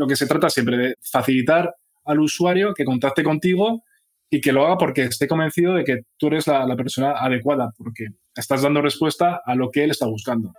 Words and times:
lo 0.00 0.06
que 0.06 0.16
se 0.16 0.26
trata 0.26 0.48
siempre 0.48 0.78
de 0.78 0.94
facilitar 1.02 1.74
al 2.06 2.20
usuario 2.20 2.72
que 2.74 2.86
contacte 2.86 3.22
contigo 3.22 3.84
y 4.30 4.40
que 4.40 4.50
lo 4.50 4.64
haga 4.64 4.78
porque 4.78 5.02
esté 5.02 5.28
convencido 5.28 5.74
de 5.74 5.84
que 5.84 6.00
tú 6.16 6.28
eres 6.28 6.46
la, 6.46 6.74
persona 6.74 7.12
adecuada, 7.18 7.70
porque 7.76 8.06
estás 8.34 8.62
dando 8.62 8.80
respuesta 8.80 9.42
a 9.44 9.54
lo 9.54 9.70
que 9.70 9.84
él 9.84 9.90
está 9.90 10.06
buscando. 10.06 10.54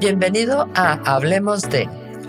Bienvenido 0.00 0.70
a 0.74 0.92
Hablemos 1.04 1.62
de, 1.68 1.86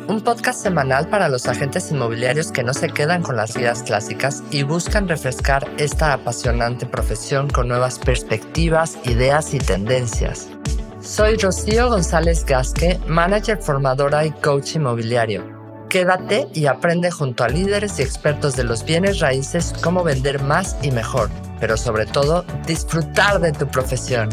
un 0.10 0.22
podcast 0.22 0.62
semanal 0.62 1.08
para 1.10 1.30
los 1.30 1.48
agentes 1.48 1.92
inmobiliarios 1.92 2.52
que 2.52 2.64
no 2.64 2.74
se 2.74 2.90
quedan 2.90 3.22
con 3.22 3.38
las 3.38 3.56
guías 3.56 3.84
clásicas 3.84 4.44
y 4.52 4.64
buscan 4.64 5.08
refrescar 5.08 5.70
esta 5.78 6.12
apasionante 6.12 6.86
profesión 6.86 7.50
con 7.50 7.70
nuevas 7.70 8.00
perspectivas, 8.00 8.98
ideas 9.06 9.54
y 9.54 9.60
tendencias. 9.60 10.50
Soy 11.06 11.38
Rocío 11.38 11.90
González 11.90 12.44
Gasque, 12.44 13.00
manager 13.06 13.60
formadora 13.62 14.26
y 14.26 14.32
coach 14.32 14.76
inmobiliario. 14.76 15.44
Quédate 15.88 16.48
y 16.56 16.66
aprende 16.66 17.12
junto 17.12 17.44
a 17.44 17.48
líderes 17.48 18.00
y 18.00 18.02
expertos 18.02 18.56
de 18.56 18.64
los 18.64 18.84
bienes 18.84 19.20
raíces 19.20 19.72
cómo 19.84 20.04
vender 20.04 20.42
más 20.42 20.76
y 20.82 20.90
mejor, 20.90 21.30
pero 21.60 21.78
sobre 21.78 22.08
todo 22.08 22.44
disfrutar 22.66 23.40
de 23.40 23.52
tu 23.52 23.68
profesión 23.68 24.30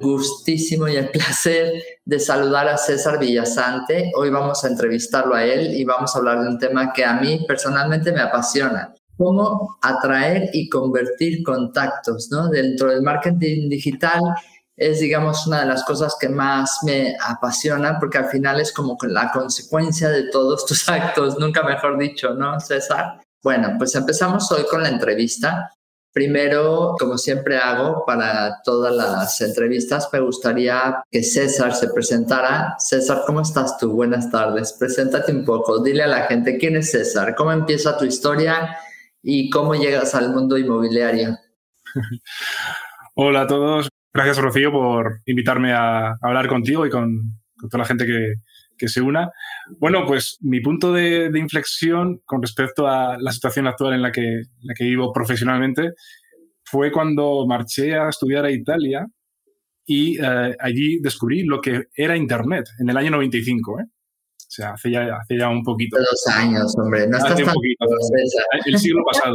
gustísimo 0.00 0.86
y 0.86 0.96
el 0.96 1.10
placer 1.10 1.72
de 2.04 2.20
saludar 2.20 2.68
a 2.68 2.76
César 2.76 3.18
Villasante. 3.18 4.12
Hoy 4.14 4.30
vamos 4.30 4.62
a 4.64 4.68
entrevistarlo 4.68 5.34
a 5.34 5.44
él 5.44 5.74
y 5.74 5.84
vamos 5.84 6.14
a 6.14 6.18
hablar 6.18 6.42
de 6.42 6.48
un 6.48 6.58
tema 6.58 6.92
que 6.92 7.04
a 7.04 7.14
mí 7.14 7.44
personalmente 7.48 8.12
me 8.12 8.20
apasiona. 8.20 8.94
Cómo 9.16 9.76
atraer 9.82 10.50
y 10.52 10.68
convertir 10.68 11.42
contactos, 11.42 12.28
¿no? 12.30 12.48
Dentro 12.48 12.90
del 12.90 13.02
marketing 13.02 13.68
digital 13.68 14.20
es, 14.78 15.00
digamos, 15.00 15.46
una 15.46 15.60
de 15.60 15.66
las 15.66 15.84
cosas 15.84 16.16
que 16.18 16.28
más 16.28 16.78
me 16.84 17.16
apasiona 17.20 17.98
porque 17.98 18.18
al 18.18 18.26
final 18.26 18.60
es 18.60 18.72
como 18.72 18.96
la 19.02 19.30
consecuencia 19.32 20.08
de 20.08 20.30
todos 20.30 20.64
tus 20.64 20.88
actos, 20.88 21.38
nunca 21.38 21.62
mejor 21.64 21.98
dicho, 21.98 22.32
¿no, 22.34 22.58
César? 22.60 23.20
Bueno, 23.42 23.74
pues 23.76 23.94
empezamos 23.94 24.50
hoy 24.52 24.64
con 24.70 24.82
la 24.82 24.88
entrevista. 24.88 25.72
Primero, 26.12 26.94
como 26.98 27.18
siempre 27.18 27.58
hago 27.58 28.04
para 28.06 28.62
todas 28.62 28.94
las 28.94 29.40
entrevistas, 29.40 30.08
me 30.12 30.20
gustaría 30.20 31.02
que 31.10 31.22
César 31.22 31.74
se 31.74 31.88
presentara. 31.88 32.76
César, 32.78 33.22
¿cómo 33.26 33.42
estás 33.42 33.78
tú? 33.78 33.92
Buenas 33.92 34.30
tardes. 34.30 34.72
Preséntate 34.72 35.32
un 35.32 35.44
poco. 35.44 35.80
Dile 35.80 36.04
a 36.04 36.08
la 36.08 36.22
gente 36.22 36.56
quién 36.56 36.76
es 36.76 36.90
César, 36.90 37.34
cómo 37.36 37.52
empieza 37.52 37.98
tu 37.98 38.04
historia 38.04 38.78
y 39.22 39.50
cómo 39.50 39.74
llegas 39.74 40.14
al 40.14 40.30
mundo 40.30 40.56
inmobiliario. 40.56 41.36
Hola 43.14 43.42
a 43.42 43.46
todos. 43.46 43.88
Gracias, 44.12 44.38
Rocío, 44.38 44.72
por 44.72 45.20
invitarme 45.26 45.72
a 45.72 46.14
hablar 46.22 46.48
contigo 46.48 46.86
y 46.86 46.90
con, 46.90 47.38
toda 47.70 47.82
la 47.82 47.84
gente 47.84 48.06
que, 48.06 48.34
que 48.78 48.88
se 48.88 49.02
una. 49.02 49.30
Bueno, 49.78 50.06
pues 50.06 50.38
mi 50.40 50.60
punto 50.60 50.92
de, 50.92 51.30
inflexión 51.34 52.20
con 52.24 52.40
respecto 52.40 52.86
a 52.86 53.18
la 53.18 53.32
situación 53.32 53.66
actual 53.66 53.94
en 53.94 54.02
la 54.02 54.12
que, 54.12 54.42
la 54.62 54.74
que 54.74 54.84
vivo 54.84 55.12
profesionalmente 55.12 55.92
fue 56.64 56.90
cuando 56.92 57.46
marché 57.46 57.96
a 57.96 58.08
estudiar 58.08 58.44
a 58.44 58.50
Italia 58.50 59.06
y 59.84 60.18
eh, 60.22 60.56
allí 60.60 61.00
descubrí 61.00 61.44
lo 61.44 61.60
que 61.60 61.84
era 61.94 62.16
Internet 62.16 62.66
en 62.78 62.90
el 62.90 62.96
año 62.96 63.10
95. 63.10 63.80
¿eh? 63.80 63.84
O 63.84 64.50
sea, 64.50 64.72
hace 64.72 64.90
ya, 64.90 65.16
hace 65.16 65.38
ya 65.38 65.48
un 65.48 65.62
poquito. 65.62 65.98
Dos 65.98 66.26
años, 66.34 66.74
hombre. 66.78 67.06
No 67.06 67.18
hace 67.18 67.42
un 67.42 67.52
poquito, 67.52 67.86
el 68.64 68.78
siglo 68.78 69.02
pasado. 69.10 69.34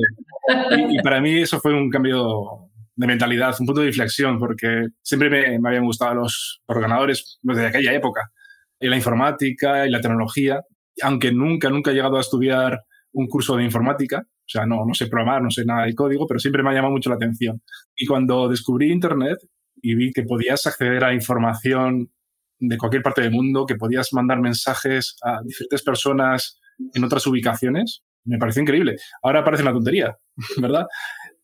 Y, 0.90 1.02
para 1.04 1.22
mí 1.22 1.40
eso 1.40 1.60
fue 1.60 1.74
un 1.74 1.90
cambio 1.90 2.70
de 2.96 3.08
mentalidad, 3.08 3.56
un 3.60 3.66
punto 3.66 3.82
de 3.82 3.88
inflexión, 3.88 4.38
porque 4.38 4.88
siempre 5.02 5.30
me, 5.30 5.68
habían 5.68 5.86
gustado 5.86 6.16
los 6.16 6.62
ordenadores 6.66 7.40
desde 7.42 7.68
aquella 7.68 7.94
época 7.94 8.32
y 8.80 8.88
la 8.88 8.98
informática 8.98 9.88
y 9.88 9.92
la 9.92 10.02
tecnología, 10.02 10.62
aunque 11.02 11.32
nunca, 11.32 11.70
nunca 11.70 11.92
he 11.92 11.94
llegado 11.94 12.18
a 12.18 12.22
estudiar 12.22 12.84
un 13.14 13.28
curso 13.28 13.56
de 13.56 13.64
informática, 13.64 14.24
o 14.26 14.50
sea, 14.50 14.66
no, 14.66 14.86
no 14.86 14.94
sé 14.94 15.08
programar, 15.08 15.42
no 15.42 15.50
sé 15.50 15.64
nada 15.66 15.86
de 15.86 15.96
código, 15.96 16.28
pero 16.28 16.40
siempre 16.40 16.64
me 16.64 16.72
ha 16.72 16.74
llamado 16.74 16.94
mucho 16.94 17.10
la 17.10 17.16
atención. 17.16 17.62
Y 17.96 18.06
cuando 18.06 18.50
descubrí 18.50 18.92
Internet 18.92 19.38
y 19.82 19.96
vi 19.96 20.12
que 20.12 20.24
podías 20.24 20.66
acceder 20.68 21.04
a 21.04 21.14
información 21.14 22.12
de 22.60 22.78
cualquier 22.78 23.04
parte 23.04 23.22
del 23.22 23.32
mundo, 23.32 23.66
que 23.66 23.76
podías 23.76 24.14
mandar 24.14 24.40
mensajes 24.40 25.18
a 25.24 25.42
diferentes 25.44 25.84
personas 25.84 26.60
en 26.94 27.04
otras 27.04 27.26
ubicaciones, 27.28 28.04
me 28.26 28.38
pareció 28.38 28.62
increíble. 28.62 28.98
Ahora 29.22 29.44
parece 29.44 29.64
una 29.64 29.74
tontería, 29.74 30.18
¿verdad? 30.62 30.86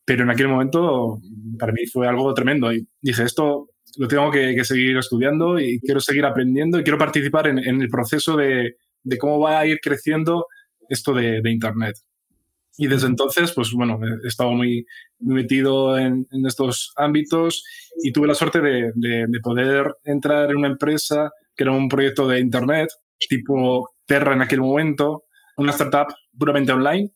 Pero 0.10 0.24
en 0.24 0.32
aquel 0.32 0.48
momento 0.48 1.22
para 1.60 1.72
mí 1.72 1.86
fue 1.86 2.08
algo 2.08 2.34
tremendo 2.34 2.74
y 2.74 2.88
dije, 3.00 3.22
esto 3.22 3.70
lo 3.98 4.08
tengo 4.08 4.32
que, 4.32 4.66
seguir 4.66 4.98
estudiando 4.98 5.60
y 5.60 5.80
quiero 5.82 6.00
seguir 6.00 6.26
aprendiendo 6.26 6.80
y 6.80 6.84
quiero 6.84 6.98
participar 6.98 7.46
en, 7.46 7.60
el 7.60 7.90
proceso 7.90 8.36
de, 8.36 8.76
cómo 9.20 9.40
va 9.40 9.60
a 9.60 9.68
ir 9.68 9.78
creciendo 9.80 10.48
esto 10.90 11.14
de, 11.14 11.44
Internet. 11.46 11.96
Y 12.76 12.88
desde 12.88 13.06
entonces, 13.06 13.52
pues 13.52 13.72
bueno, 13.72 14.00
he 14.24 14.28
estado 14.28 14.52
muy, 14.52 14.84
metido 15.20 15.96
en, 15.96 16.26
estos 16.48 16.92
ámbitos 16.96 17.64
y 18.02 18.12
tuve 18.12 18.30
la 18.30 18.34
suerte 18.34 18.62
de, 18.62 19.28
poder 19.44 19.94
entrar 20.06 20.50
en 20.50 20.58
una 20.58 20.70
empresa 20.70 21.30
que 21.56 21.66
era 21.66 21.72
un 21.72 21.88
proyecto 21.88 22.28
de 22.28 22.40
Internet, 22.40 22.90
tipo 23.30 23.92
Terra 24.08 24.34
en 24.34 24.42
aquel 24.42 24.62
momento, 24.62 25.26
una 25.60 25.72
startup 25.72 26.08
puramente 26.38 26.72
online 26.72 27.12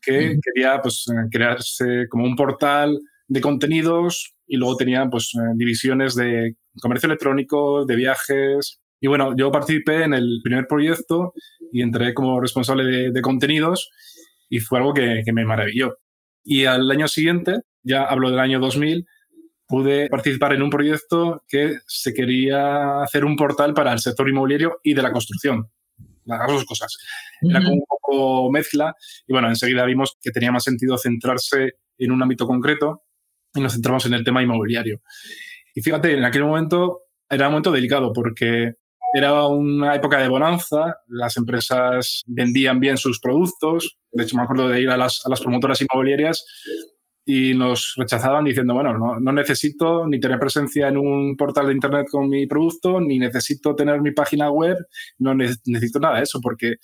que 0.00 0.38
quería 0.42 0.80
pues, 0.80 1.06
crearse 1.30 2.06
como 2.08 2.24
un 2.24 2.36
portal 2.36 2.98
de 3.28 3.40
contenidos 3.40 4.34
y 4.46 4.56
luego 4.56 4.76
tenían 4.76 5.10
pues, 5.10 5.32
eh, 5.34 5.52
divisiones 5.54 6.14
de 6.14 6.56
comercio 6.80 7.06
electrónico, 7.06 7.84
de 7.84 7.96
viajes. 7.96 8.80
Y 9.00 9.06
bueno, 9.06 9.34
yo 9.36 9.50
participé 9.50 10.04
en 10.04 10.14
el 10.14 10.40
primer 10.42 10.66
proyecto 10.66 11.32
y 11.72 11.82
entré 11.82 12.12
como 12.14 12.40
responsable 12.40 13.10
de, 13.10 13.22
contenidos 13.22 13.90
y 14.48 14.58
fue 14.58 14.78
algo 14.78 14.92
que, 14.92 15.22
me 15.32 15.44
maravilló. 15.44 15.98
Y 16.44 16.64
al 16.64 16.90
año 16.90 17.06
siguiente, 17.06 17.60
ya 17.82 18.04
hablo 18.04 18.30
del 18.30 18.40
año 18.40 18.58
2000, 18.58 19.06
pude 19.68 20.08
participar 20.08 20.52
en 20.52 20.62
un 20.62 20.70
proyecto 20.70 21.44
que 21.46 21.76
se 21.86 22.12
quería 22.12 23.02
hacer 23.02 23.24
un 23.24 23.36
portal 23.36 23.72
para 23.72 23.92
el 23.92 24.00
sector 24.00 24.28
inmobiliario 24.28 24.80
y 24.82 24.94
de 24.94 25.02
la 25.02 25.12
construcción. 25.12 25.70
Las 26.38 26.48
dos 26.48 26.64
cosas. 26.64 26.96
Era 27.40 27.60
como 27.60 27.74
un 27.74 27.84
poco 27.86 28.50
mezcla 28.50 28.94
y 29.26 29.32
bueno, 29.32 29.48
enseguida 29.48 29.84
vimos 29.84 30.16
que 30.20 30.30
tenía 30.30 30.52
más 30.52 30.64
sentido 30.64 30.98
centrarse 30.98 31.74
en 31.98 32.12
un 32.12 32.22
ámbito 32.22 32.46
concreto 32.46 33.02
y 33.54 33.60
nos 33.60 33.72
centramos 33.72 34.06
en 34.06 34.14
el 34.14 34.24
tema 34.24 34.42
inmobiliario. 34.42 35.00
Y 35.74 35.82
fíjate, 35.82 36.14
en 36.16 36.24
aquel 36.24 36.44
momento 36.44 37.02
era 37.28 37.46
un 37.46 37.52
momento 37.52 37.72
delicado 37.72 38.12
porque 38.12 38.74
era 39.12 39.46
una 39.46 39.94
época 39.94 40.18
de 40.18 40.28
bonanza, 40.28 40.96
las 41.08 41.36
empresas 41.36 42.22
vendían 42.26 42.78
bien 42.78 42.96
sus 42.96 43.18
productos, 43.20 43.98
de 44.12 44.22
hecho 44.22 44.36
me 44.36 44.42
acuerdo 44.42 44.68
de 44.68 44.80
ir 44.80 44.90
a 44.90 44.96
las, 44.96 45.24
a 45.24 45.30
las 45.30 45.40
promotoras 45.40 45.80
inmobiliarias 45.80 46.44
y 47.32 47.54
nos 47.54 47.94
rechazaban 47.96 48.44
diciendo, 48.44 48.74
bueno, 48.74 48.92
no, 49.20 49.32
necesito 49.32 50.04
ni 50.04 50.18
tener 50.18 50.36
presencia 50.40 50.88
en 50.88 50.96
un 50.96 51.36
portal 51.36 51.68
de 51.68 51.74
Internet 51.74 52.08
con 52.10 52.28
mi 52.28 52.44
producto, 52.48 53.00
ni 53.00 53.20
necesito 53.20 53.76
tener 53.76 54.00
mi 54.00 54.10
página 54.10 54.50
web, 54.50 54.76
no 55.18 55.32
necesito 55.32 56.00
nada 56.00 56.16
de 56.16 56.24
eso, 56.24 56.40
porque 56.42 56.74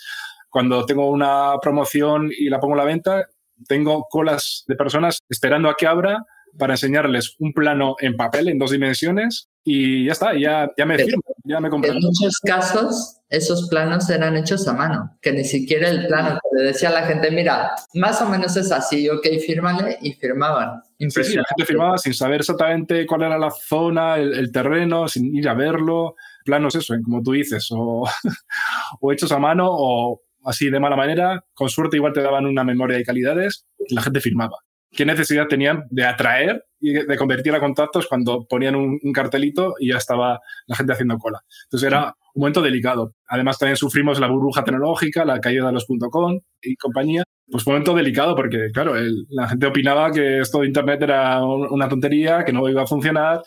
cuando 0.49 0.87
tengo 0.87 1.11
una 1.11 1.55
promoción 1.61 2.31
y 2.31 2.49
la 2.49 2.61
pongo 2.61 2.75
a 2.75 2.79
la 2.79 2.85
venta, 2.85 3.27
tengo 3.67 4.07
colas 4.09 4.63
de 4.69 4.77
personas 4.77 5.19
esperando 5.29 5.69
a 5.69 5.75
que 5.75 5.89
abra 5.89 6.25
para 6.59 6.75
enseñarles 6.75 7.37
un 7.39 7.53
plano 7.53 7.97
en 8.01 8.17
papel 8.17 8.49
en 8.49 8.59
dos 8.59 8.71
dimensiones 8.71 9.49
y 9.69 10.07
ya 10.07 10.13
está, 10.13 10.39
ya, 10.39 10.71
ya 10.79 10.87
me 10.87 10.97
firmo, 10.97 11.23
ya 11.45 11.59
me 11.59 11.69
En 11.69 11.95
muchos 11.95 12.39
casos, 12.45 13.19
esos 13.29 13.69
planos 13.69 14.09
eran 14.09 14.37
hechos 14.37 14.69
a 14.69 14.73
mano, 14.73 15.19
que 15.21 15.33
ni 15.33 15.43
siquiera 15.43 15.89
el 15.89 16.07
plano 16.07 16.39
le 16.57 16.63
decía 16.63 16.91
a 16.91 16.93
la 16.93 17.03
gente, 17.03 17.33
mira, 17.33 17.73
más 17.95 18.23
o 18.23 18.29
menos 18.29 18.57
es 18.57 18.71
así, 18.71 19.09
ok, 19.11 19.27
fírmale, 19.45 19.99
y 20.03 20.13
firmaban. 20.13 20.83
Impresionante. 20.99 21.31
Sí, 21.31 21.37
la 21.37 21.45
gente 21.49 21.67
firmaba 21.67 21.99
sin 21.99 22.15
saber 22.15 22.43
exactamente 22.43 23.05
cuál 23.07 23.23
era 23.23 23.39
la 23.39 23.51
zona, 23.51 24.19
el, 24.19 24.53
terreno, 24.53 25.09
sin 25.09 25.35
ir 25.35 25.49
a 25.49 25.55
verlo. 25.55 26.15
Planos, 26.45 26.77
eso, 26.77 26.95
como 27.05 27.21
tú 27.21 27.33
dices, 27.33 27.67
o, 27.73 28.05
o 29.01 29.13
hechos 29.13 29.33
a 29.33 29.39
mano 29.41 29.67
o 29.69 30.23
así 30.45 30.71
de 30.71 30.79
mala 30.79 30.95
manera. 30.95 31.45
Con 31.55 31.69
suerte, 31.69 31.97
igual 31.97 32.13
te 32.13 32.23
daban 32.23 32.47
una 32.47 32.63
memoria 32.63 32.97
de 32.97 33.05
calidades 33.05 33.67
y 33.89 33.97
la 33.97 34.03
gente 34.03 34.21
firmaba 34.21 34.59
qué 34.91 35.05
necesidad 35.05 35.47
tenían 35.47 35.85
de 35.91 36.05
atraer 36.05 36.65
y 36.81 36.93
de 36.93 37.17
convertir 37.17 37.55
a 37.55 37.61
contactos 37.61 38.07
cuando 38.07 38.47
ponían 38.47 38.75
un, 38.77 38.99
cartelito 39.13 39.75
y 39.79 39.91
ya 39.91 39.97
estaba 39.97 40.41
la 40.67 40.77
gente 40.77 40.93
haciendo 40.93 41.19
cola. 41.19 41.41
Entonces 41.65 41.87
era 41.87 42.15
un 42.35 42.41
momento 42.41 42.63
delicado. 42.63 43.15
Además 43.29 43.59
también 43.59 43.77
sufrimos 43.77 44.21
la 44.21 44.29
burbuja 44.29 44.63
tecnológica, 44.63 45.25
la 45.25 45.41
caída 45.41 45.67
de 45.67 45.73
los 45.73 45.87
.com 46.11 46.39
y 46.63 46.77
compañía. 46.77 47.25
Pues 47.51 47.67
un 47.67 47.73
momento 47.73 47.95
delicado 47.95 48.35
porque, 48.35 48.71
claro, 48.73 48.95
la 49.31 49.49
gente 49.49 49.67
opinaba 49.67 50.11
que 50.11 50.41
esto 50.41 50.61
de 50.61 50.67
Internet 50.67 51.03
era 51.03 51.45
una 51.45 51.89
tontería, 51.89 52.45
que 52.45 52.53
no 52.53 52.69
iba 52.69 52.83
a 52.83 52.87
funcionar, 52.87 53.41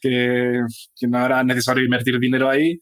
que, 0.00 0.60
no 1.02 1.26
era 1.26 1.42
necesario 1.42 1.84
invertir 1.84 2.18
dinero 2.18 2.48
ahí. 2.48 2.80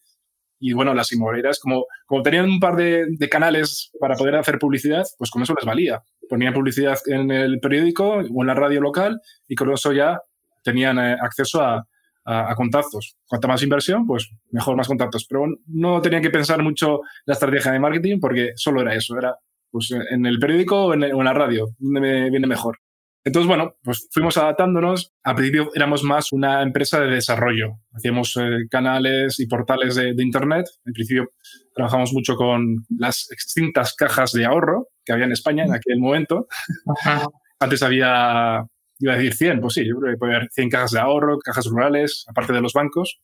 Y 0.66 0.72
bueno, 0.72 0.94
las 0.94 1.12
inmobiliarias, 1.12 1.60
como, 1.60 1.84
como 2.06 2.22
tenían 2.22 2.46
un 2.46 2.58
par 2.58 2.74
de, 2.74 3.28
canales 3.30 3.90
para 4.00 4.14
poder 4.14 4.36
hacer 4.36 4.58
publicidad, 4.58 5.04
pues 5.18 5.30
con 5.30 5.42
eso 5.42 5.54
les 5.54 5.66
valía 5.66 6.02
ponían 6.26 6.54
publicidad 6.54 6.96
en 7.04 7.30
el 7.30 7.60
periódico 7.60 8.14
o 8.14 8.40
en 8.42 8.46
la 8.46 8.54
radio 8.54 8.80
local 8.80 9.20
y 9.46 9.54
con 9.54 9.70
eso 9.70 9.92
ya 9.92 10.18
tenían 10.62 10.98
eh, 10.98 11.18
acceso 11.20 11.60
a, 11.60 11.86
a, 12.24 12.54
contactos. 12.54 13.14
Cuanta 13.26 13.46
más 13.46 13.62
inversión, 13.62 14.06
pues 14.06 14.30
mejor 14.52 14.74
más 14.74 14.88
contactos. 14.88 15.26
Pero 15.28 15.44
no 15.66 16.00
tenía 16.00 16.22
que 16.22 16.30
pensar 16.30 16.62
mucho 16.62 17.00
la 17.26 17.34
estrategia 17.34 17.70
de 17.70 17.78
marketing 17.78 18.18
porque 18.18 18.52
solo 18.56 18.80
era 18.80 18.94
eso, 18.94 19.18
era 19.18 19.36
pues, 19.70 19.90
en 19.90 20.24
el 20.24 20.38
periódico 20.38 20.86
o 20.86 20.94
en, 20.94 21.00
la 21.00 21.34
radio, 21.34 21.66
donde 21.78 22.00
me 22.00 22.30
viene 22.30 22.46
mejor. 22.46 22.78
Entonces, 23.24 23.48
bueno, 23.48 23.76
pues 23.82 24.06
fuimos 24.12 24.36
adaptándonos. 24.36 25.14
Al 25.22 25.34
principio 25.34 25.70
éramos 25.74 26.02
más 26.02 26.30
una 26.32 26.62
empresa 26.62 27.00
de 27.00 27.08
desarrollo. 27.08 27.78
Hacíamos 27.94 28.36
eh, 28.36 28.66
canales 28.70 29.40
y 29.40 29.46
portales 29.46 29.94
de, 29.94 30.14
Internet. 30.18 30.66
En 30.84 30.92
principio 30.92 31.30
trabajamos 31.74 32.12
mucho 32.12 32.36
con 32.36 32.84
las 32.98 33.30
extintas 33.30 33.94
cajas 33.94 34.32
de 34.32 34.44
ahorro 34.44 34.88
que 35.04 35.12
había 35.12 35.24
en 35.24 35.32
España 35.32 35.64
en 35.64 35.72
aquel 35.72 35.98
momento. 36.00 36.46
Antes 37.60 37.82
había 37.82 38.66
iba 38.98 39.12
a 39.12 39.16
decir 39.16 39.34
100, 39.34 39.60
pues 39.60 39.74
sí, 39.74 39.86
yo 39.86 39.98
creo 39.98 40.12
que 40.12 40.18
puede 40.18 40.36
haber 40.36 40.48
100 40.52 40.70
cajas 40.70 40.92
de 40.92 41.00
ahorro, 41.00 41.38
cajas 41.38 41.66
rurales, 41.66 42.24
aparte 42.28 42.52
de 42.52 42.60
los 42.60 42.72
bancos. 42.72 43.20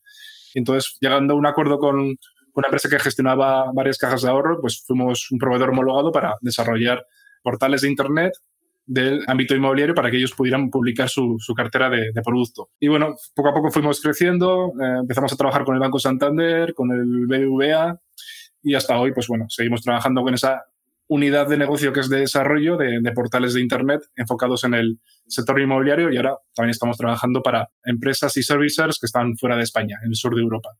Entonces, 0.55 0.97
llegando 1.01 1.35
a 1.35 1.37
un 1.37 1.47
acuerdo 1.47 1.79
con 1.79 2.01
una 2.01 2.67
empresa 2.67 2.89
que 2.89 2.99
gestionaba 2.99 3.71
varias 3.73 3.99
cajas 3.99 4.23
de 4.23 4.31
ahorro, 4.31 4.61
pues 4.61 4.83
fuimos 4.85 5.31
un 5.31 5.39
proveedor 5.39 5.71
homologado 5.71 6.11
para 6.11 6.35
desarrollar 6.41 7.05
portales 7.43 7.83
de 7.83 7.89
Internet 7.89 8.33
del 8.91 9.23
ámbito 9.29 9.55
inmobiliario 9.55 9.95
para 9.95 10.11
que 10.11 10.17
ellos 10.17 10.35
pudieran 10.35 10.69
publicar 10.69 11.09
su, 11.09 11.39
cartera 11.57 11.89
de, 11.89 12.11
producto. 12.25 12.71
Y 12.81 12.89
bueno, 12.89 13.15
poco 13.37 13.51
a 13.51 13.55
poco 13.55 13.71
fuimos 13.71 14.01
creciendo, 14.01 14.73
eh, 14.83 14.99
empezamos 15.03 15.33
a 15.33 15.37
trabajar 15.37 15.65
con 15.65 15.77
el 15.77 15.81
Banco 15.81 16.01
Santander, 16.01 16.75
con 16.75 16.91
el 16.91 17.27
BBVA 17.29 18.01
y 18.65 18.75
hasta 18.75 18.99
hoy, 18.99 19.13
pues 19.13 19.29
bueno, 19.29 19.47
seguimos 19.49 19.83
trabajando 19.83 20.23
con 20.23 20.35
esa 20.35 20.65
unidad 21.07 21.47
de 21.47 21.57
negocio 21.57 21.93
que 21.93 22.01
es 22.01 22.09
de 22.09 22.19
desarrollo 22.19 22.77
de, 22.77 23.01
portales 23.15 23.55
de 23.55 23.61
Internet 23.61 24.01
enfocados 24.17 24.65
en 24.65 24.75
el 24.75 24.99
sector 25.29 25.61
inmobiliario 25.61 26.13
y 26.13 26.17
ahora 26.17 26.35
también 26.53 26.71
estamos 26.71 26.97
trabajando 26.97 27.43
para 27.43 27.69
empresas 27.85 28.37
y 28.39 28.43
servicers 28.43 28.99
que 28.99 29.07
están 29.07 29.37
fuera 29.37 29.57
de 29.57 29.63
España, 29.63 29.99
en 30.03 30.09
el 30.09 30.17
sur 30.17 30.35
de 30.35 30.43
Europa. 30.43 30.71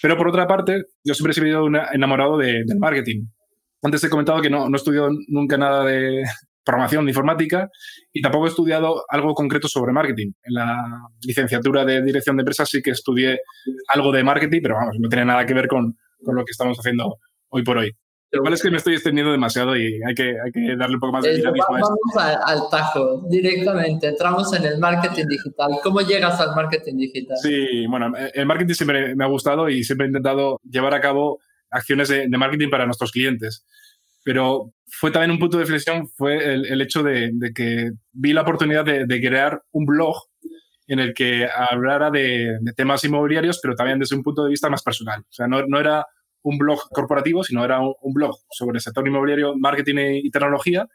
Pero 0.00 0.16
por 0.16 0.28
otra 0.28 0.46
parte, 0.46 0.84
yo 1.04 1.12
siempre 1.12 1.32
he 1.32 1.34
sido 1.34 1.68
enamorado 1.92 2.38
del 2.38 2.64
marketing. 2.78 3.26
Antes 3.82 4.02
he 4.04 4.08
comentado 4.08 4.40
que 4.40 4.48
no, 4.48 4.66
no 4.70 4.76
he 4.76 4.78
estudiado 4.78 5.10
nunca 5.28 5.58
nada 5.58 5.84
de 5.84 6.24
programación 6.64 7.06
de 7.06 7.10
informática 7.10 7.68
y 8.12 8.20
tampoco 8.20 8.46
he 8.46 8.48
estudiado 8.48 9.04
algo 9.08 9.34
concreto 9.34 9.68
sobre 9.68 9.92
marketing. 9.92 10.32
En 10.42 10.54
la 10.54 11.08
licenciatura 11.22 11.84
de 11.84 12.02
dirección 12.02 12.36
de 12.36 12.42
empresas 12.42 12.68
sí 12.68 12.82
que 12.82 12.90
estudié 12.90 13.40
algo 13.88 14.12
de 14.12 14.24
marketing, 14.24 14.60
pero 14.62 14.76
vamos, 14.76 14.96
no 14.98 15.08
tiene 15.08 15.24
nada 15.24 15.46
que 15.46 15.54
ver 15.54 15.68
con, 15.68 15.96
con 16.22 16.34
lo 16.34 16.44
que 16.44 16.52
estamos 16.52 16.78
haciendo 16.78 17.18
hoy 17.48 17.62
por 17.62 17.78
hoy. 17.78 17.92
Lo 18.32 18.42
cual 18.42 18.54
es 18.54 18.62
que 18.62 18.70
me 18.70 18.76
estoy 18.76 18.94
extendiendo 18.94 19.32
demasiado 19.32 19.76
y 19.76 20.00
hay 20.06 20.14
que, 20.14 20.36
hay 20.40 20.52
que 20.52 20.76
darle 20.76 20.94
un 20.94 21.00
poco 21.00 21.14
más 21.14 21.24
de 21.24 21.34
dinamismo 21.34 21.74
a 21.74 21.78
esto. 21.80 21.96
Vamos 22.14 22.38
al 22.46 22.70
tajo, 22.70 23.26
directamente. 23.28 24.06
Entramos 24.06 24.52
en 24.52 24.64
el 24.66 24.78
marketing 24.78 25.26
digital. 25.26 25.70
¿Cómo 25.82 26.00
llegas 26.00 26.40
al 26.40 26.54
marketing 26.54 26.96
digital? 26.96 27.36
Sí, 27.42 27.86
bueno, 27.88 28.12
el 28.32 28.46
marketing 28.46 28.74
siempre 28.74 29.16
me 29.16 29.24
ha 29.24 29.26
gustado 29.26 29.68
y 29.68 29.82
siempre 29.82 30.06
he 30.06 30.08
intentado 30.10 30.60
llevar 30.62 30.94
a 30.94 31.00
cabo 31.00 31.40
acciones 31.70 32.08
de, 32.08 32.28
marketing 32.28 32.70
para 32.70 32.86
nuestros 32.86 33.10
clientes. 33.10 33.66
Pero 34.22 34.72
fue 34.86 35.10
también 35.10 35.30
un 35.30 35.38
punto 35.38 35.56
de 35.56 35.64
reflexión, 35.64 36.08
fue 36.08 36.52
el, 36.54 36.80
hecho 36.80 37.02
de, 37.02 37.32
que 37.54 37.90
vi 38.12 38.32
la 38.32 38.42
oportunidad 38.42 38.84
de, 38.84 39.20
crear 39.20 39.62
un 39.72 39.86
blog 39.86 40.16
en 40.86 40.98
el 40.98 41.14
que 41.14 41.48
hablara 41.48 42.10
de, 42.10 42.58
temas 42.76 43.04
inmobiliarios, 43.04 43.60
pero 43.62 43.74
también 43.74 43.98
desde 43.98 44.16
un 44.16 44.22
punto 44.22 44.44
de 44.44 44.50
vista 44.50 44.68
más 44.68 44.82
personal. 44.82 45.20
O 45.20 45.32
sea, 45.32 45.46
no, 45.46 45.64
no 45.66 45.80
era 45.80 46.04
un 46.42 46.58
blog 46.58 46.88
corporativo, 46.90 47.44
sino 47.44 47.64
era 47.64 47.80
un 47.80 48.12
blog 48.12 48.36
sobre 48.50 48.76
el 48.76 48.80
sector 48.80 49.06
inmobiliario, 49.06 49.54
marketing 49.56 50.20
y 50.22 50.30
tecnología, 50.30 50.86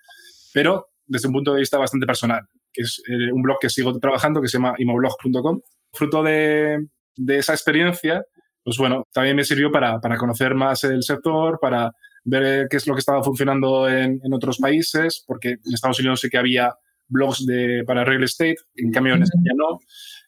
pero 0.53 0.87
desde 1.07 1.27
un 1.27 1.33
punto 1.33 1.53
de 1.53 1.59
vista 1.59 1.77
bastante 1.77 2.05
personal, 2.05 2.41
que 2.73 2.81
es 2.81 3.01
eh, 3.07 3.31
un 3.31 3.41
blog 3.41 3.57
que 3.59 3.69
sigo 3.69 3.97
trabajando 3.99 4.41
que 4.41 4.47
se 4.47 4.57
llama 4.57 4.75
imoblog.com. 4.77 5.61
Fruto 5.93 6.23
de, 6.23 6.87
de, 7.15 7.37
esa 7.37 7.53
experiencia, 7.53 8.23
pues 8.63 8.77
bueno, 8.77 9.03
también 9.13 9.35
me 9.35 9.43
sirvió 9.43 9.71
para, 9.71 9.99
para, 9.99 10.17
conocer 10.17 10.55
más 10.55 10.83
el 10.83 11.03
sector, 11.03 11.59
para 11.61 11.91
ver 12.25 12.67
qué 12.69 12.77
es 12.77 12.87
lo 12.87 12.93
que 12.93 12.99
estaba 12.99 13.23
funcionando 13.23 13.87
en, 13.87 14.19
en, 14.23 14.33
otros 14.33 14.57
países, 14.57 15.23
porque 15.25 15.51
en 15.51 15.73
Estados 15.73 15.99
Unidos 15.99 16.19
sí 16.21 16.29
que 16.29 16.37
había 16.37 16.73
blogs 17.07 17.45
de, 17.45 17.83
para 17.85 18.03
real 18.03 18.23
estate, 18.23 18.57
en 18.75 18.91
cambio 18.91 19.13
en 19.13 19.23
España 19.23 19.53
no. 19.55 19.79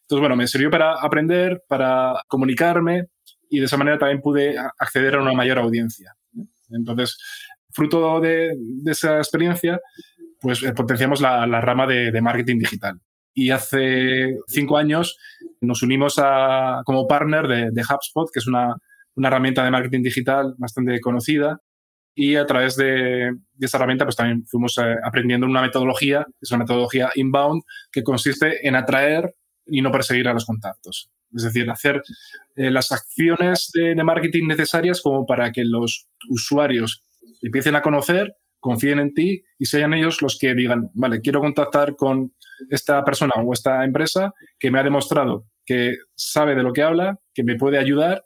Entonces, 0.02 0.22
bueno, 0.22 0.36
me 0.36 0.48
sirvió 0.48 0.70
para 0.70 0.94
aprender, 0.94 1.64
para 1.68 2.24
comunicarme 2.28 3.08
y 3.50 3.60
de 3.60 3.66
esa 3.66 3.78
manera 3.78 3.98
también 3.98 4.22
pude 4.22 4.56
acceder 4.80 5.16
a 5.16 5.22
una 5.22 5.34
mayor 5.34 5.60
audiencia. 5.60 6.16
Entonces, 6.70 7.18
fruto 7.72 8.20
de, 8.20 8.56
esa 8.86 9.18
experiencia, 9.18 9.80
pues 10.40 10.64
eh, 10.64 10.74
potenciamos 10.74 11.22
la, 11.22 11.46
rama 11.62 11.88
de, 11.88 12.22
marketing 12.22 12.60
digital. 12.60 13.00
Y 13.34 13.52
hace 13.52 14.38
cinco 14.48 14.78
años 14.78 15.18
nos 15.62 15.84
unimos 15.84 16.16
a, 16.18 16.82
como 16.86 17.08
partner 17.08 17.48
de, 17.48 17.82
HubSpot, 17.82 18.30
que 18.32 18.40
es 18.40 18.48
una, 18.48 18.76
herramienta 19.16 19.64
de 19.64 19.72
marketing 19.72 20.04
digital 20.04 20.56
bastante 20.58 21.00
conocida. 21.00 21.60
Y 22.20 22.36
a 22.36 22.48
través 22.48 22.76
de, 22.76 23.32
esa 23.60 23.78
herramienta, 23.78 24.04
pues 24.04 24.16
también 24.16 24.44
fuimos 24.48 24.76
eh, 24.80 24.96
aprendiendo 25.04 25.46
una 25.46 25.62
metodología, 25.62 26.26
que 26.26 26.40
es 26.42 26.50
una 26.50 26.64
metodología 26.64 27.12
inbound, 27.14 27.62
que 27.92 28.02
consiste 28.02 28.68
en 28.68 28.76
atraer 28.76 29.36
y 29.68 29.84
no 29.84 29.92
perseguir 29.92 30.28
a 30.28 30.34
los 30.34 30.44
contactos. 30.44 31.12
Es 31.36 31.44
decir, 31.44 31.70
hacer 31.70 32.02
eh, 32.56 32.72
las 32.72 32.92
acciones 32.92 33.70
de, 33.72 33.94
marketing 34.04 34.48
necesarias 34.48 35.00
como 35.00 35.28
para 35.28 35.52
que 35.52 35.64
los 35.64 36.08
usuarios 36.28 37.04
empiecen 37.44 37.76
a 37.76 37.84
conocer, 37.84 38.34
confíen 38.60 38.98
en 38.98 39.14
ti 39.14 39.44
y 39.60 39.66
sean 39.68 39.94
ellos 39.94 40.24
los 40.24 40.40
que 40.40 40.56
digan, 40.56 40.90
vale, 40.96 41.22
quiero 41.22 41.40
contactar 41.40 41.96
con 41.96 42.34
esta 42.72 43.04
persona 43.04 43.36
o 43.46 43.54
esta 43.54 43.86
empresa 43.86 44.34
que 44.58 44.72
me 44.72 44.80
ha 44.80 44.84
demostrado 44.84 45.46
que 45.68 45.98
sabe 46.16 46.56
de 46.56 46.64
lo 46.64 46.74
que 46.74 46.82
habla, 46.82 47.20
que 47.36 47.44
me 47.44 47.58
puede 47.58 47.78
ayudar 47.78 48.24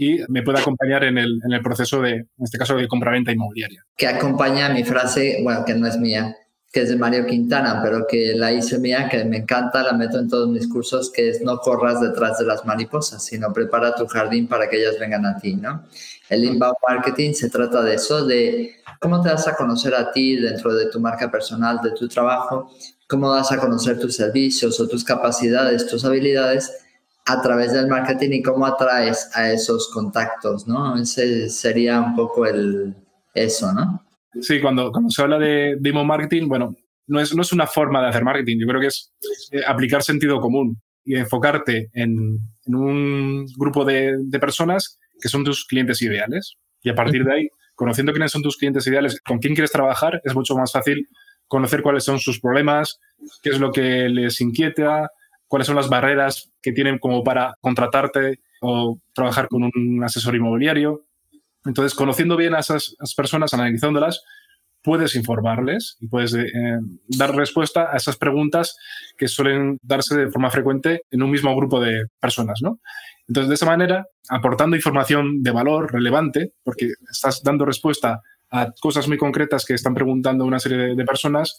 y 0.00 0.18
me 0.28 0.42
puede 0.42 0.60
acompañar 0.60 1.04
en 1.04 1.18
el, 1.18 1.38
en 1.44 1.52
el 1.52 1.60
proceso 1.60 2.00
de, 2.00 2.12
en 2.12 2.26
este 2.38 2.56
caso, 2.56 2.74
de 2.74 2.88
compra-venta 2.88 3.32
inmobiliaria. 3.32 3.84
Que 3.94 4.08
acompaña 4.08 4.70
mi 4.70 4.82
frase, 4.82 5.40
bueno, 5.42 5.62
que 5.62 5.74
no 5.74 5.86
es 5.86 5.98
mía, 5.98 6.34
que 6.72 6.80
es 6.80 6.88
de 6.88 6.96
Mario 6.96 7.26
Quintana, 7.26 7.82
pero 7.82 8.06
que 8.08 8.32
la 8.34 8.50
hice 8.50 8.78
mía, 8.78 9.10
que 9.10 9.22
me 9.26 9.36
encanta, 9.36 9.82
la 9.82 9.92
meto 9.92 10.18
en 10.18 10.26
todos 10.26 10.48
mis 10.48 10.66
cursos, 10.68 11.12
que 11.12 11.28
es 11.28 11.42
no 11.42 11.58
corras 11.58 12.00
detrás 12.00 12.38
de 12.38 12.46
las 12.46 12.64
mariposas, 12.64 13.22
sino 13.22 13.52
prepara 13.52 13.94
tu 13.94 14.06
jardín 14.06 14.48
para 14.48 14.70
que 14.70 14.78
ellas 14.78 14.98
vengan 14.98 15.26
a 15.26 15.36
ti, 15.36 15.56
¿no? 15.56 15.84
El 16.30 16.44
inbound 16.44 16.76
marketing 16.88 17.34
se 17.34 17.50
trata 17.50 17.82
de 17.82 17.96
eso, 17.96 18.24
de 18.24 18.76
cómo 19.00 19.20
te 19.20 19.28
vas 19.28 19.46
a 19.48 19.54
conocer 19.54 19.94
a 19.94 20.10
ti 20.12 20.36
dentro 20.36 20.72
de 20.72 20.86
tu 20.86 20.98
marca 20.98 21.30
personal, 21.30 21.78
de 21.82 21.90
tu 21.90 22.08
trabajo, 22.08 22.70
cómo 23.06 23.28
vas 23.28 23.52
a 23.52 23.58
conocer 23.58 23.98
tus 23.98 24.16
servicios 24.16 24.80
o 24.80 24.88
tus 24.88 25.04
capacidades, 25.04 25.86
tus 25.86 26.06
habilidades 26.06 26.72
a 27.26 27.42
través 27.42 27.72
del 27.72 27.86
marketing 27.86 28.30
y 28.32 28.42
cómo 28.42 28.66
atraes 28.66 29.30
a 29.34 29.50
esos 29.52 29.90
contactos, 29.92 30.66
¿no? 30.66 30.96
Ese 30.96 31.48
sería 31.48 32.00
un 32.00 32.16
poco 32.16 32.46
el 32.46 32.94
eso, 33.34 33.72
¿no? 33.72 34.04
Sí, 34.40 34.60
cuando, 34.60 34.90
cuando 34.92 35.10
se 35.10 35.22
habla 35.22 35.38
de 35.38 35.76
demo 35.80 36.04
marketing, 36.04 36.48
bueno, 36.48 36.74
no 37.06 37.20
es, 37.20 37.34
no 37.34 37.42
es 37.42 37.52
una 37.52 37.66
forma 37.66 38.00
de 38.00 38.08
hacer 38.08 38.24
marketing, 38.24 38.58
yo 38.60 38.66
creo 38.66 38.80
que 38.80 38.86
es 38.86 39.12
eh, 39.50 39.62
aplicar 39.66 40.02
sentido 40.02 40.40
común 40.40 40.80
y 41.04 41.16
enfocarte 41.16 41.90
en, 41.92 42.38
en 42.66 42.74
un 42.74 43.46
grupo 43.56 43.84
de, 43.84 44.16
de, 44.18 44.38
personas 44.38 44.98
que 45.20 45.28
son 45.28 45.44
tus 45.44 45.64
clientes 45.66 46.00
ideales. 46.02 46.56
Y 46.82 46.90
a 46.90 46.94
partir 46.94 47.24
de 47.24 47.32
ahí, 47.32 47.48
conociendo 47.74 48.12
quiénes 48.12 48.30
son 48.30 48.42
tus 48.42 48.56
clientes 48.56 48.86
ideales, 48.86 49.20
con 49.22 49.38
quién 49.38 49.54
quieres 49.54 49.72
trabajar, 49.72 50.20
es 50.24 50.34
mucho 50.34 50.54
más 50.54 50.72
fácil 50.72 51.08
conocer 51.48 51.82
cuáles 51.82 52.04
son 52.04 52.20
sus 52.20 52.40
problemas, 52.40 53.00
qué 53.42 53.50
es 53.50 53.58
lo 53.58 53.72
que 53.72 54.08
les 54.08 54.40
inquieta, 54.40 55.10
cuáles 55.50 55.66
son 55.66 55.74
las 55.74 55.88
barreras 55.88 56.52
que 56.62 56.70
tienen 56.70 57.00
como 57.00 57.24
para 57.24 57.54
contratarte 57.60 58.38
o 58.60 59.00
trabajar 59.12 59.48
con 59.48 59.64
un 59.64 60.04
asesor 60.04 60.36
inmobiliario. 60.36 61.02
Entonces, 61.64 61.92
conociendo 61.92 62.36
bien 62.36 62.54
a 62.54 62.60
esas, 62.60 62.94
personas, 63.16 63.52
analizándolas, 63.52 64.22
puedes 64.80 65.16
informarles 65.16 65.96
y 65.98 66.06
puedes 66.06 66.34
eh, 66.34 66.46
dar 67.08 67.34
respuesta 67.34 67.92
a 67.92 67.96
esas 67.96 68.16
preguntas 68.16 68.76
que 69.18 69.26
suelen 69.26 69.78
darse 69.82 70.16
de 70.16 70.30
forma 70.30 70.50
frecuente 70.50 71.02
en 71.10 71.20
un 71.20 71.32
mismo 71.32 71.54
grupo 71.56 71.80
de 71.80 72.06
personas, 72.20 72.60
¿no? 72.62 72.78
Entonces, 73.26 73.48
de 73.48 73.54
esa 73.56 73.66
manera, 73.66 74.06
aportando 74.28 74.76
información 74.76 75.42
de 75.42 75.50
valor 75.50 75.92
relevante, 75.92 76.52
porque 76.62 76.90
estás 77.10 77.42
dando 77.42 77.64
respuesta 77.64 78.20
a 78.52 78.70
cosas 78.80 79.08
muy 79.08 79.18
concretas 79.18 79.64
que 79.64 79.74
están 79.74 79.94
preguntando 79.94 80.44
una 80.44 80.60
serie 80.60 80.94
de, 80.94 81.04
personas, 81.04 81.58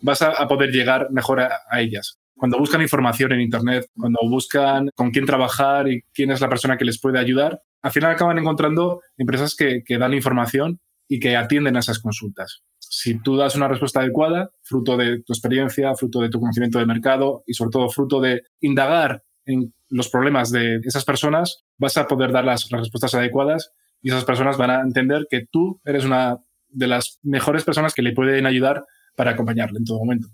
vas 0.00 0.22
a, 0.22 0.46
poder 0.46 0.70
llegar 0.70 1.08
mejor 1.10 1.40
a, 1.40 1.50
a 1.68 1.80
ellas 1.80 2.21
cuando 2.42 2.58
buscan 2.58 2.82
información 2.82 3.30
en 3.30 3.40
Internet, 3.40 3.86
cuando 3.96 4.18
buscan 4.24 4.90
con 4.96 5.12
quién 5.12 5.26
trabajar 5.26 5.86
y 5.86 6.02
quién 6.12 6.32
es 6.32 6.40
la 6.40 6.48
persona 6.48 6.76
que 6.76 6.84
les 6.84 7.00
puede 7.00 7.20
ayudar, 7.20 7.62
al 7.82 7.92
final 7.92 8.10
acaban 8.10 8.36
encontrando 8.36 9.00
empresas 9.16 9.54
que, 9.54 9.84
dan 9.96 10.12
información 10.12 10.80
y 11.06 11.20
que 11.20 11.36
atienden 11.36 11.76
a 11.76 11.78
esas 11.78 12.00
consultas. 12.00 12.64
Si 12.80 13.20
tú 13.20 13.36
das 13.36 13.54
una 13.54 13.68
respuesta 13.68 14.00
adecuada, 14.00 14.50
fruto 14.64 14.96
de 14.96 15.22
tu 15.22 15.32
experiencia, 15.32 15.94
fruto 15.94 16.18
de 16.18 16.30
tu 16.30 16.40
conocimiento 16.40 16.78
del 16.78 16.88
mercado 16.88 17.44
y 17.46 17.54
sobre 17.54 17.70
todo 17.70 17.88
fruto 17.88 18.20
de 18.20 18.42
indagar 18.60 19.22
en 19.46 19.72
los 19.88 20.08
problemas 20.08 20.50
de 20.50 20.80
esas 20.82 21.04
personas, 21.04 21.62
vas 21.78 21.96
a 21.96 22.08
poder 22.08 22.32
dar 22.32 22.44
las, 22.44 22.68
respuestas 22.70 23.14
adecuadas 23.14 23.70
y 24.00 24.08
esas 24.08 24.24
personas 24.24 24.56
van 24.56 24.70
a 24.70 24.80
entender 24.80 25.28
que 25.30 25.46
tú 25.48 25.80
eres 25.84 26.04
una 26.04 26.38
de 26.70 26.88
las 26.88 27.20
mejores 27.22 27.62
personas 27.62 27.94
que 27.94 28.02
le 28.02 28.14
pueden 28.14 28.46
ayudar 28.46 28.84
para 29.14 29.30
acompañarle 29.30 29.78
en 29.78 29.84
todo 29.84 30.00
momento. 30.00 30.26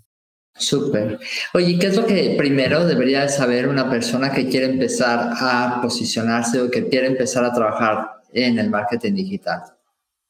Súper. 0.55 1.19
Oye, 1.53 1.79
¿qué 1.79 1.87
es 1.87 1.95
lo 1.95 2.05
que 2.05 2.35
primero 2.37 2.85
debería 2.85 3.29
saber 3.29 3.67
una 3.67 3.89
persona 3.89 4.31
que 4.31 4.49
quiere 4.49 4.65
empezar 4.65 5.31
a 5.39 5.79
posicionarse 5.81 6.59
o 6.59 6.69
que 6.69 6.89
quiere 6.89 7.07
empezar 7.07 7.45
a 7.45 7.53
trabajar 7.53 8.21
en 8.33 8.59
el 8.59 8.69
marketing 8.69 9.13
digital? 9.13 9.61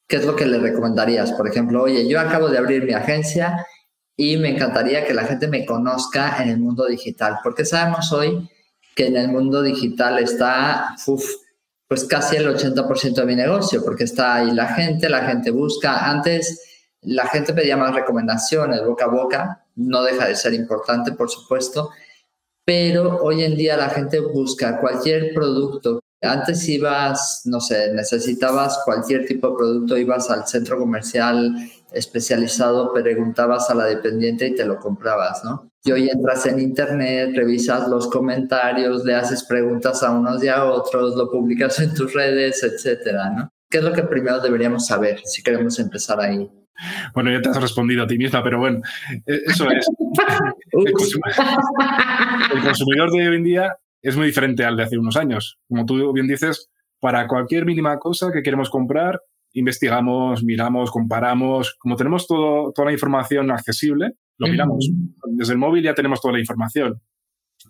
¿Qué 0.08 0.18
es 0.18 0.26
lo 0.26 0.36
que 0.36 0.46
le 0.46 0.60
recomendarías? 0.60 1.32
Por 1.34 1.48
ejemplo, 1.48 1.84
oye, 1.84 2.08
yo 2.08 2.20
acabo 2.20 2.50
de 2.50 2.58
abrir 2.58 2.84
mi 2.84 2.94
agencia 2.94 3.66
y 4.16 4.38
me 4.38 4.50
encantaría 4.50 5.06
que 5.06 5.14
la 5.14 5.24
gente 5.24 5.48
me 5.48 5.66
conozca 5.66 6.44
en 6.44 6.50
el 6.50 6.60
mundo 6.60 6.86
digital, 6.86 7.38
porque 7.44 7.66
sabemos 7.66 8.12
hoy 8.12 8.50
que 8.96 9.08
en 9.08 9.16
el 9.16 9.30
mundo 9.30 9.62
digital 9.62 10.20
está, 10.20 10.96
pues 11.88 12.04
casi 12.04 12.36
el 12.36 12.48
80% 12.54 13.14
de 13.14 13.26
mi 13.26 13.36
negocio, 13.36 13.84
porque 13.84 14.04
está 14.04 14.36
ahí 14.36 14.52
la 14.52 14.68
gente, 14.68 15.10
la 15.10 15.26
gente 15.26 15.52
busca. 15.52 16.10
Antes 16.10 16.62
la 17.02 17.28
gente 17.28 17.54
pedía 17.54 17.78
más 17.78 17.96
recomendaciones, 17.96 18.84
boca 18.84 19.06
a 19.06 19.08
boca, 19.08 19.59
no 19.76 20.04
deja 20.04 20.28
de 20.28 20.36
ser 20.36 20.54
importante, 20.54 21.12
por 21.14 21.30
supuesto, 21.30 21.90
pero 22.66 23.18
hoy 23.24 23.44
en 23.44 23.56
día 23.56 23.78
la 23.78 23.90
gente 23.90 24.20
busca 24.20 24.80
cualquier 24.80 25.34
producto. 25.34 26.00
Antes 26.22 26.68
ibas, 26.68 27.42
no 27.46 27.62
sé, 27.62 27.94
necesitabas 27.94 28.82
cualquier 28.86 29.26
tipo 29.26 29.50
de 29.50 29.56
producto, 29.56 29.98
ibas 29.98 30.30
al 30.30 30.46
centro 30.48 30.78
comercial 30.78 31.56
especializado, 31.92 32.94
preguntabas 32.94 33.70
a 33.70 33.76
la 33.76 33.86
dependiente 33.86 34.48
y 34.48 34.56
te 34.56 34.66
lo 34.66 34.78
comprabas, 34.78 35.44
¿no? 35.44 35.72
Y 35.84 35.92
hoy 35.92 36.10
entras 36.10 36.46
en 36.46 36.60
internet, 36.60 37.32
revisas 37.36 37.88
los 37.88 38.08
comentarios, 38.08 39.04
le 39.06 39.16
haces 39.16 39.44
preguntas 39.46 40.04
a 40.04 40.12
unos 40.12 40.44
y 40.44 40.50
a 40.50 40.66
otros, 40.66 41.16
lo 41.16 41.32
publicas 41.32 41.80
en 41.80 41.94
tus 41.94 42.14
redes, 42.14 42.62
etcétera, 42.64 43.30
¿no? 43.30 43.50
¿Qué 43.70 43.78
es 43.78 43.84
lo 43.84 43.94
que 43.94 44.04
primero 44.04 44.40
deberíamos 44.40 44.88
saber 44.88 45.22
si 45.26 45.42
queremos 45.42 45.80
empezar 45.80 46.20
ahí? 46.20 46.50
Bueno, 47.14 47.32
ya 47.32 47.42
te 47.42 47.50
has 47.50 47.62
respondido 47.62 48.04
a 48.04 48.08
ti 48.08 48.18
misma, 48.18 48.44
pero 48.44 48.60
bueno, 48.60 48.82
e-, 49.26 49.42
eso 49.46 49.70
es. 49.72 49.88
el, 50.72 50.94
consumidor, 52.64 53.12
de 53.12 53.30
hoy 53.30 53.36
en 53.36 53.44
día 53.44 53.78
es 54.02 54.16
muy 54.16 54.28
diferente 54.28 54.64
al 54.64 54.78
de 54.78 54.84
hace 54.84 54.98
unos 54.98 55.18
años. 55.18 55.60
Como 55.68 55.86
tú 55.86 56.14
bien 56.14 56.28
dices, 56.28 56.70
para 57.00 57.28
cualquier 57.28 57.66
mínima 57.66 57.98
cosa 58.00 58.32
que 58.32 58.42
queremos 58.42 58.70
comprar, 58.70 59.22
investigamos, 59.54 60.44
miramos, 60.44 60.92
comparamos. 60.92 61.76
Como 61.80 61.96
tenemos 61.96 62.28
todo, 62.28 62.72
toda 62.74 62.88
la 62.88 62.94
información 62.94 63.52
accesible, 63.52 64.14
lo 64.38 64.48
miramos. 64.48 64.90
Desde 65.26 65.54
el 65.54 65.60
móvil 65.60 65.84
ya 65.84 65.94
tenemos 65.94 66.22
toda 66.22 66.34
la 66.34 66.40
información. 66.40 67.02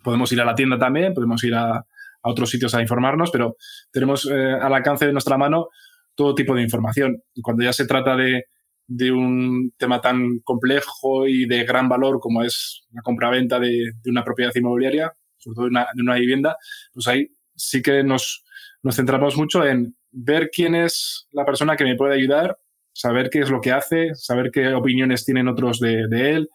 Podemos 0.04 0.30
ir 0.32 0.40
a 0.40 0.44
la 0.44 0.54
tienda 0.54 0.78
también, 0.78 1.14
podemos 1.14 1.42
ir 1.44 1.54
a, 1.54 1.84
otros 2.22 2.50
sitios 2.50 2.74
a 2.74 2.82
informarnos, 2.82 3.30
pero 3.30 3.56
tenemos 3.90 4.28
eh, 4.30 4.52
al 4.52 4.74
alcance 4.74 5.06
de 5.06 5.12
nuestra 5.12 5.38
mano 5.38 5.68
todo 6.14 6.34
tipo 6.34 6.54
de 6.54 6.62
información. 6.62 7.22
Y 7.34 7.40
cuando 7.40 7.64
ya 7.64 7.72
se 7.72 7.86
trata 7.86 8.14
de, 8.14 8.44
de 8.90 9.12
un 9.12 9.72
tema 9.78 10.00
tan 10.00 10.40
complejo 10.40 11.28
y 11.28 11.46
de 11.46 11.62
gran 11.62 11.88
valor 11.88 12.18
como 12.18 12.42
es 12.42 12.82
la 12.90 13.02
compra-venta 13.02 13.60
de, 13.60 13.92
una 14.06 14.24
propiedad 14.24 14.50
inmobiliaria, 14.52 15.12
sobre 15.38 15.54
todo 15.54 15.64
de 15.66 16.02
una, 16.02 16.14
vivienda, 16.16 16.56
pues 16.92 17.06
ahí 17.06 17.28
sí 17.54 17.82
que 17.82 18.02
nos, 18.02 18.42
nos 18.82 18.96
centramos 18.96 19.36
mucho 19.36 19.64
en 19.64 19.94
ver 20.10 20.50
quién 20.52 20.74
es 20.74 21.28
la 21.30 21.44
persona 21.44 21.76
que 21.76 21.84
me 21.84 21.94
puede 21.94 22.16
ayudar, 22.16 22.58
saber 22.92 23.30
qué 23.30 23.38
es 23.38 23.50
lo 23.50 23.60
que 23.60 23.70
hace, 23.70 24.12
saber 24.16 24.50
qué 24.52 24.74
opiniones 24.74 25.24
tienen 25.24 25.46
otros 25.46 25.78
de, 25.78 26.32
él, 26.32 26.48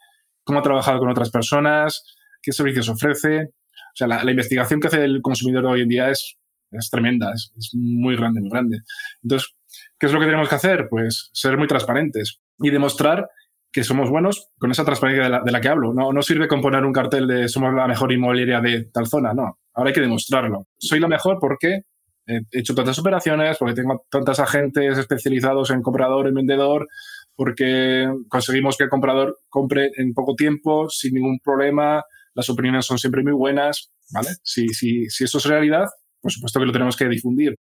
cómo 0.44 0.60
ha 0.60 0.64
trabajado 0.64 1.00
con 1.00 1.10
otras 1.10 1.32
personas, 1.32 2.04
qué 2.42 2.52
servicios 2.52 2.90
ofrece. 2.90 3.44
O 3.44 3.96
sea, 3.96 4.08
la, 4.08 4.30
investigación 4.30 4.82
que 4.82 4.88
hace 4.88 5.06
el 5.06 5.22
consumidor 5.22 5.68
hoy 5.68 5.84
en 5.84 5.88
día 5.88 6.10
es, 6.10 6.36
es 6.72 6.90
tremenda, 6.90 7.32
es, 7.34 7.54
es, 7.58 7.72
muy 7.74 8.18
grande, 8.18 8.42
muy 8.42 8.50
grande. 8.50 8.80
Entonces, 9.24 9.56
¿Qué 10.00 10.08
es 10.08 10.14
lo 10.14 10.20
que 10.20 10.26
tenemos 10.26 10.50
que 10.50 10.56
hacer? 10.56 10.88
Pues 10.90 11.30
ser 11.34 11.58
muy 11.58 11.68
transparentes 11.68 12.40
y 12.60 12.70
demostrar 12.70 13.28
que 13.72 13.84
somos 13.84 14.10
buenos 14.10 14.50
con 14.58 14.72
esa 14.72 14.86
transparencia 14.86 15.42
de 15.44 15.52
la, 15.52 15.62
que 15.62 15.68
hablo. 15.68 15.94
No, 15.94 16.14
no 16.14 16.22
sirve 16.22 16.48
con 16.48 16.62
poner 16.62 16.86
un 16.86 16.94
cartel 16.94 17.28
de 17.28 17.50
somos 17.50 17.74
la 17.74 17.88
mejor 17.88 18.12
inmobiliaria 18.12 18.62
de 18.62 18.86
tal 18.86 19.06
zona, 19.06 19.34
no. 19.34 19.60
Ahora 19.74 19.90
hay 19.90 19.94
que 19.94 20.02
demostrarlo. 20.02 20.68
Soy 20.78 21.02
la 21.02 21.10
mejor 21.10 21.40
porque 21.42 21.82
he 22.26 22.40
hecho 22.52 22.74
tantas 22.74 22.98
operaciones, 23.00 23.58
porque 23.58 23.76
tengo 23.76 24.06
tantos 24.10 24.40
agentes 24.40 24.98
especializados 24.98 25.72
en 25.72 25.82
comprador, 25.82 26.28
en 26.28 26.36
vendedor, 26.36 26.88
porque 27.36 28.08
conseguimos 28.30 28.78
que 28.78 28.86
el 28.86 28.90
comprador 28.90 29.40
compre 29.50 29.92
en 29.98 30.14
poco 30.14 30.36
tiempo, 30.36 30.90
sin 30.90 31.14
ningún 31.14 31.40
problema, 31.44 32.04
las 32.34 32.50
opiniones 32.50 32.86
son 32.86 32.98
siempre 32.98 33.24
muy 33.24 33.34
buenas, 33.34 33.92
¿vale? 34.14 34.30
Si, 34.42 34.70
si, 34.70 35.10
si 35.10 35.26
eso 35.26 35.38
es 35.38 35.46
realidad, 35.46 35.86
por 36.22 36.32
supuesto 36.32 36.60
que 36.60 36.66
lo 36.66 36.72
tenemos 36.72 36.96
que 36.96 37.10
difundir. 37.10 37.56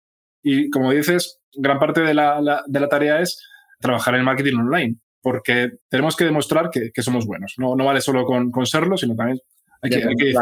Y 0.43 0.71
como 0.71 0.93
dices, 0.93 1.41
gran 1.55 1.79
parte 1.79 2.01
de 2.01 2.15
la, 2.15 2.63
de 2.67 2.81
la 2.81 2.89
tarea 2.89 3.21
es 3.21 3.47
trabajar 3.81 4.15
en 4.15 4.25
marketing 4.25 4.59
online, 4.59 4.97
porque 5.23 5.71
tenemos 5.89 6.17
que 6.17 6.25
demostrar 6.25 6.71
que, 6.71 6.91
que 6.93 7.03
somos 7.03 7.27
buenos. 7.27 7.55
No, 7.59 7.77
no 7.77 7.85
vale 7.85 8.01
solo 8.01 8.25
con, 8.25 8.51
con 8.51 8.67
serlo, 8.67 8.97
sino 8.97 9.15
también 9.15 9.39
hay 9.83 9.91
que, 9.91 9.97
hay 9.97 10.15
que 10.17 10.35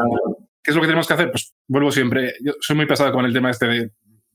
¿Qué 0.62 0.72
es 0.72 0.74
lo 0.74 0.82
que 0.82 0.88
tenemos 0.88 1.06
que 1.06 1.14
hacer? 1.14 1.30
Pues 1.30 1.54
vuelvo 1.66 1.90
siempre, 1.90 2.34
yo 2.42 2.52
soy 2.60 2.76
muy 2.76 2.86
pesado 2.86 3.12
con 3.12 3.24
el 3.24 3.32
tema 3.32 3.50
este 3.50 3.66
de 3.66 3.90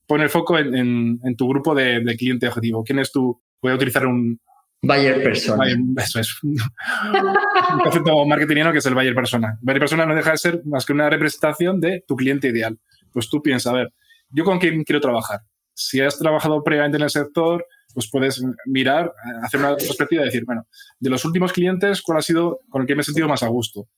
poner 0.06 0.28
foco 0.28 0.58
en, 0.58 1.20
en, 1.22 1.36
tu 1.36 1.48
grupo 1.48 1.74
de, 1.74 2.00
de, 2.00 2.16
cliente 2.16 2.48
objetivo. 2.48 2.82
¿Quién 2.82 2.98
es 2.98 3.12
tu? 3.12 3.40
Voy 3.62 3.72
a 3.72 3.76
utilizar 3.76 4.06
un... 4.06 4.40
Buyer 4.82 5.22
persona. 5.22 5.64
eso 5.96 6.20
es. 6.20 6.36
un 6.42 7.80
concepto 7.82 8.26
marketingiano 8.26 8.72
que 8.72 8.78
es 8.78 8.86
el 8.86 8.94
buyer 8.94 9.14
persona. 9.14 9.58
Buyer 9.62 9.78
persona 9.78 10.04
no 10.04 10.14
deja 10.14 10.32
de 10.32 10.38
ser 10.38 10.62
más 10.66 10.84
que 10.84 10.92
una 10.92 11.08
representación 11.08 11.80
de 11.80 12.04
tu 12.06 12.16
cliente 12.16 12.48
ideal. 12.48 12.78
Pues 13.12 13.30
tú 13.30 13.40
piensas, 13.40 13.72
a 13.72 13.76
ver, 13.76 13.92
¿yo 14.28 14.44
con 14.44 14.58
quién 14.58 14.82
quiero 14.84 15.00
trabajar? 15.00 15.40
Si 15.74 16.00
has 16.00 16.18
trabajado 16.18 16.62
previamente 16.62 16.96
en 16.96 17.02
el 17.02 17.10
sector, 17.10 17.66
pues 17.92 18.08
puedes 18.10 18.42
mirar, 18.66 19.12
hacer 19.42 19.60
una 19.60 19.76
perspectiva 19.76 20.22
y 20.22 20.26
decir, 20.26 20.44
bueno, 20.44 20.66
de 20.98 21.10
los 21.10 21.24
últimos 21.24 21.52
clientes, 21.52 22.02
¿cuál 22.02 22.18
ha 22.18 22.22
sido 22.22 22.60
con 22.68 22.82
el 22.82 22.88
que 22.88 22.94
me 22.94 23.02
he 23.02 23.04
sentido 23.04 23.28
más 23.28 23.42
a 23.42 23.48
gusto? 23.48 23.88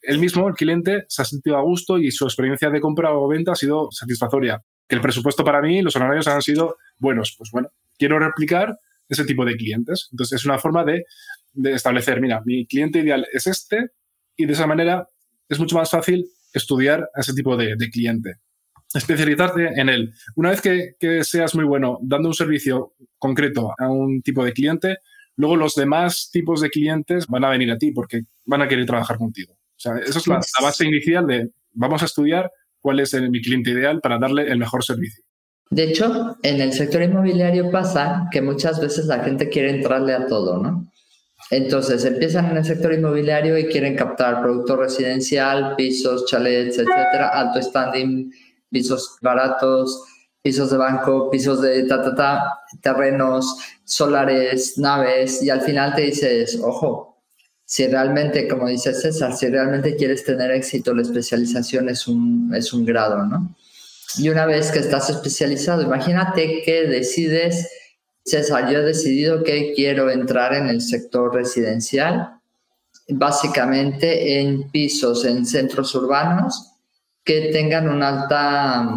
El 0.00 0.18
mismo, 0.18 0.48
el 0.48 0.54
cliente, 0.54 1.04
se 1.08 1.22
ha 1.22 1.24
sentido 1.24 1.56
a 1.56 1.62
gusto 1.62 1.98
y 1.98 2.10
su 2.10 2.24
experiencia 2.24 2.70
de 2.70 2.80
compra 2.80 3.14
o 3.14 3.28
venta 3.28 3.52
ha 3.52 3.56
sido 3.56 3.88
satisfactoria. 3.90 4.60
Que 4.88 4.96
el 4.96 5.00
presupuesto 5.00 5.44
para 5.44 5.60
mí, 5.60 5.80
los 5.80 5.94
honorarios 5.94 6.26
han 6.26 6.42
sido 6.42 6.76
buenos. 6.98 7.34
Pues 7.38 7.50
bueno, 7.52 7.68
quiero 7.96 8.18
replicar 8.18 8.76
ese 9.08 9.24
tipo 9.24 9.44
de 9.44 9.56
clientes. 9.56 10.08
Entonces 10.10 10.40
es 10.40 10.44
una 10.44 10.58
forma 10.58 10.84
de, 10.84 11.04
establecer, 11.72 12.20
mira, 12.20 12.42
mi 12.44 12.66
cliente 12.66 13.00
ideal 13.00 13.26
es 13.32 13.46
este 13.46 13.90
y 14.36 14.46
de 14.46 14.54
esa 14.54 14.66
manera 14.66 15.08
es 15.48 15.58
mucho 15.60 15.76
más 15.76 15.90
fácil 15.90 16.26
estudiar 16.52 17.08
a 17.14 17.20
ese 17.20 17.34
tipo 17.34 17.56
de 17.56 17.76
cliente 17.90 18.40
especializarte 18.94 19.80
en 19.80 19.88
él. 19.88 20.12
Una 20.36 20.50
vez 20.50 20.60
que, 20.60 21.24
seas 21.24 21.54
muy 21.54 21.64
bueno 21.64 21.98
dando 22.02 22.28
un 22.28 22.34
servicio 22.34 22.94
concreto 23.18 23.72
a 23.78 23.90
un 23.90 24.22
tipo 24.22 24.44
de 24.44 24.52
cliente, 24.52 24.98
luego 25.36 25.56
los 25.56 25.74
demás 25.74 26.30
tipos 26.32 26.60
de 26.60 26.70
clientes 26.70 27.26
van 27.26 27.44
a 27.44 27.50
venir 27.50 27.70
a 27.70 27.78
ti 27.78 27.92
porque 27.92 28.22
van 28.44 28.62
a 28.62 28.68
querer 28.68 28.86
trabajar 28.86 29.16
contigo. 29.16 29.54
O 29.54 29.80
sea, 29.82 29.94
esa 29.98 30.18
es 30.18 30.26
la, 30.26 30.40
base 30.60 30.86
inicial 30.86 31.26
de 31.26 31.50
vamos 31.72 32.02
a 32.02 32.06
estudiar 32.06 32.50
cuál 32.80 33.00
es 33.00 33.14
mi 33.14 33.40
cliente 33.40 33.70
ideal 33.70 34.00
para 34.00 34.18
darle 34.18 34.50
el 34.50 34.58
mejor 34.58 34.84
servicio. 34.84 35.22
De 35.70 35.84
hecho, 35.84 36.36
en 36.42 36.60
el 36.60 36.72
sector 36.72 37.02
inmobiliario 37.02 37.70
pasa 37.70 38.28
que 38.30 38.42
muchas 38.42 38.78
veces 38.78 39.06
la 39.06 39.24
gente 39.24 39.48
quiere 39.48 39.70
entrarle 39.70 40.12
a 40.12 40.26
todo, 40.26 40.62
¿no? 40.62 40.92
Entonces 41.50 42.04
empiezan 42.04 42.50
en 42.50 42.58
el 42.58 42.64
sector 42.64 42.92
inmobiliario 42.92 43.58
y 43.58 43.66
quieren 43.66 43.96
captar 43.96 44.40
producto 44.40 44.76
residencial, 44.76 45.74
pisos, 45.76 46.26
chalets, 46.26 46.78
etcétera, 46.78 47.28
alto 47.28 47.60
standing, 47.60 48.32
pisos 48.72 49.18
baratos, 49.20 50.02
pisos 50.42 50.70
de 50.70 50.76
banco, 50.76 51.30
pisos 51.30 51.60
de 51.60 51.84
ta, 51.84 52.02
ta, 52.02 52.14
ta, 52.14 52.60
terrenos, 52.80 53.56
solares, 53.84 54.76
naves, 54.78 55.42
y 55.42 55.50
al 55.50 55.60
final 55.60 55.94
te 55.94 56.02
dices, 56.02 56.58
ojo, 56.60 57.22
si 57.64 57.86
realmente, 57.86 58.48
como 58.48 58.68
dice 58.68 58.92
César, 58.92 59.34
si 59.36 59.48
realmente 59.48 59.94
quieres 59.94 60.24
tener 60.24 60.50
éxito, 60.50 60.94
la 60.94 61.02
especialización 61.02 61.88
es 61.88 62.08
un, 62.08 62.52
es 62.54 62.72
un 62.72 62.84
grado, 62.84 63.24
¿no? 63.24 63.54
Y 64.18 64.28
una 64.28 64.44
vez 64.44 64.70
que 64.70 64.80
estás 64.80 65.08
especializado, 65.08 65.80
imagínate 65.80 66.62
que 66.64 66.82
decides, 66.86 67.70
César, 68.24 68.70
yo 68.70 68.80
he 68.80 68.82
decidido 68.82 69.42
que 69.42 69.72
quiero 69.74 70.10
entrar 70.10 70.54
en 70.54 70.68
el 70.68 70.82
sector 70.82 71.34
residencial, 71.34 72.40
básicamente 73.08 74.40
en 74.40 74.70
pisos 74.70 75.24
en 75.24 75.46
centros 75.46 75.94
urbanos, 75.94 76.71
que 77.24 77.50
tengan 77.52 77.88
una 77.88 78.08
alta, 78.08 78.88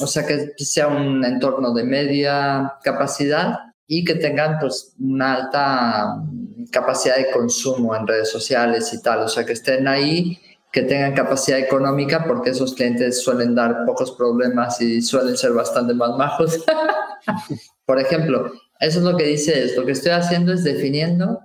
o 0.00 0.06
sea, 0.06 0.26
que 0.26 0.52
sea 0.56 0.88
un 0.88 1.24
entorno 1.24 1.72
de 1.72 1.84
media 1.84 2.74
capacidad 2.82 3.58
y 3.86 4.04
que 4.04 4.16
tengan 4.16 4.58
pues 4.58 4.94
una 4.98 5.34
alta 5.34 6.22
capacidad 6.70 7.16
de 7.16 7.30
consumo 7.30 7.94
en 7.96 8.06
redes 8.06 8.30
sociales 8.30 8.92
y 8.92 9.02
tal, 9.02 9.20
o 9.20 9.28
sea, 9.28 9.46
que 9.46 9.52
estén 9.52 9.88
ahí, 9.88 10.38
que 10.72 10.82
tengan 10.82 11.14
capacidad 11.14 11.58
económica 11.58 12.24
porque 12.26 12.50
esos 12.50 12.74
clientes 12.74 13.22
suelen 13.22 13.54
dar 13.54 13.84
pocos 13.86 14.12
problemas 14.12 14.80
y 14.80 15.00
suelen 15.00 15.36
ser 15.36 15.52
bastante 15.52 15.94
más 15.94 16.10
majos. 16.16 16.64
Por 17.86 17.98
ejemplo, 17.98 18.52
eso 18.80 18.98
es 18.98 19.04
lo 19.04 19.16
que 19.16 19.24
dice, 19.24 19.64
es 19.64 19.76
lo 19.76 19.86
que 19.86 19.92
estoy 19.92 20.12
haciendo 20.12 20.52
es 20.52 20.64
definiendo 20.64 21.40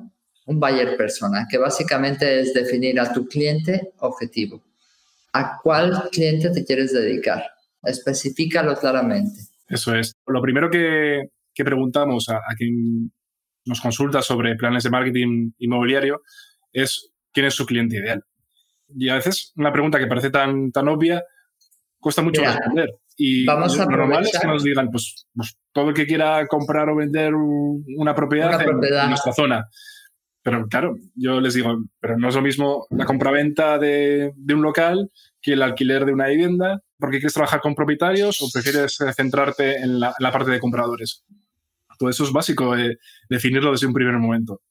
un 0.46 0.60
buyer 0.60 0.98
persona, 0.98 1.48
que 1.50 1.58
básicamente 1.58 2.42
es 2.42 2.54
definir 2.54 3.00
a 3.00 3.13
tu 3.13 3.28
cliente 3.28 3.94
objetivo. 4.00 4.62
¿A 5.34 5.60
cuál 5.62 6.10
cliente 6.12 6.52
te 6.52 6.63
quieres 6.63 6.94
dedicar? 6.94 7.44
Especifícalo 7.82 8.75
claramente. 8.75 9.42
Eso 9.68 9.96
es. 9.96 10.16
Lo 10.28 10.42
primero 10.42 10.70
que, 10.70 11.30
preguntamos 11.56 12.30
a, 12.30 12.40
quien 12.58 13.12
nos 13.66 13.82
consulta 13.82 14.22
sobre 14.22 14.56
planes 14.56 14.84
de 14.84 14.90
marketing 14.90 15.52
inmobiliario 15.58 16.22
es 16.72 17.12
quién 17.32 17.48
es 17.48 17.56
su 17.56 17.66
cliente 17.66 17.98
ideal. 17.98 18.24
Y 18.96 19.10
a 19.10 19.16
veces 19.16 19.54
una 19.56 19.72
pregunta 19.72 19.98
que 19.98 20.08
parece 20.08 20.30
tan, 20.30 20.72
tan 20.72 20.88
obvia 20.88 21.24
cuesta 22.00 22.22
mucho 22.22 22.44
responder. 22.44 22.90
Y 23.16 23.46
vamos 23.46 23.80
a 23.80 23.86
lo 23.86 23.92
normal 23.98 24.24
es 24.24 24.40
que 24.40 24.48
nos 24.48 24.63
digan, 24.63 24.90
pues, 24.90 25.28
pues, 25.36 25.58
todo 25.72 25.90
el 25.90 25.96
que 25.96 26.06
quiera 26.06 26.46
comprar 26.48 26.90
o 26.90 26.96
vender 26.96 27.34
una 27.34 28.13
propiedad, 28.16 28.60
En, 28.62 29.10
nuestra 29.10 29.34
zona. 29.34 29.68
Pero 30.43 30.67
claro, 30.67 30.97
yo 31.15 31.39
les 31.39 31.53
digo, 31.53 31.83
pero 32.00 32.17
no 32.17 32.29
es 32.29 32.35
lo 32.35 32.41
mismo 32.41 32.85
la 32.89 33.05
compraventa 33.05 33.79
de, 33.79 34.33
de 34.35 34.53
un 34.53 34.62
local 34.62 35.09
que 35.41 35.53
el 35.53 35.62
alquiler 35.62 36.05
de 36.05 36.13
una 36.13 36.27
vivienda, 36.27 36.81
porque 36.97 37.17
quieres 37.17 37.33
trabajar 37.33 37.59
con 37.59 37.75
propietarios 37.75 38.41
o 38.41 38.47
prefieres 38.51 39.00
eh, 39.01 39.13
centrarte 39.13 39.75
en 39.75 40.00
la, 40.00 40.13
parte 40.31 40.51
de 40.51 40.59
compradores. 40.59 41.25
Todo 42.00 42.09
eso 42.09 42.23
es 42.23 42.31
básico, 42.31 42.75
eh, 42.77 42.97
definirlo 43.29 43.71
desde 43.71 43.88
un 43.88 43.93
primer 43.93 44.17
momento. 44.17 44.62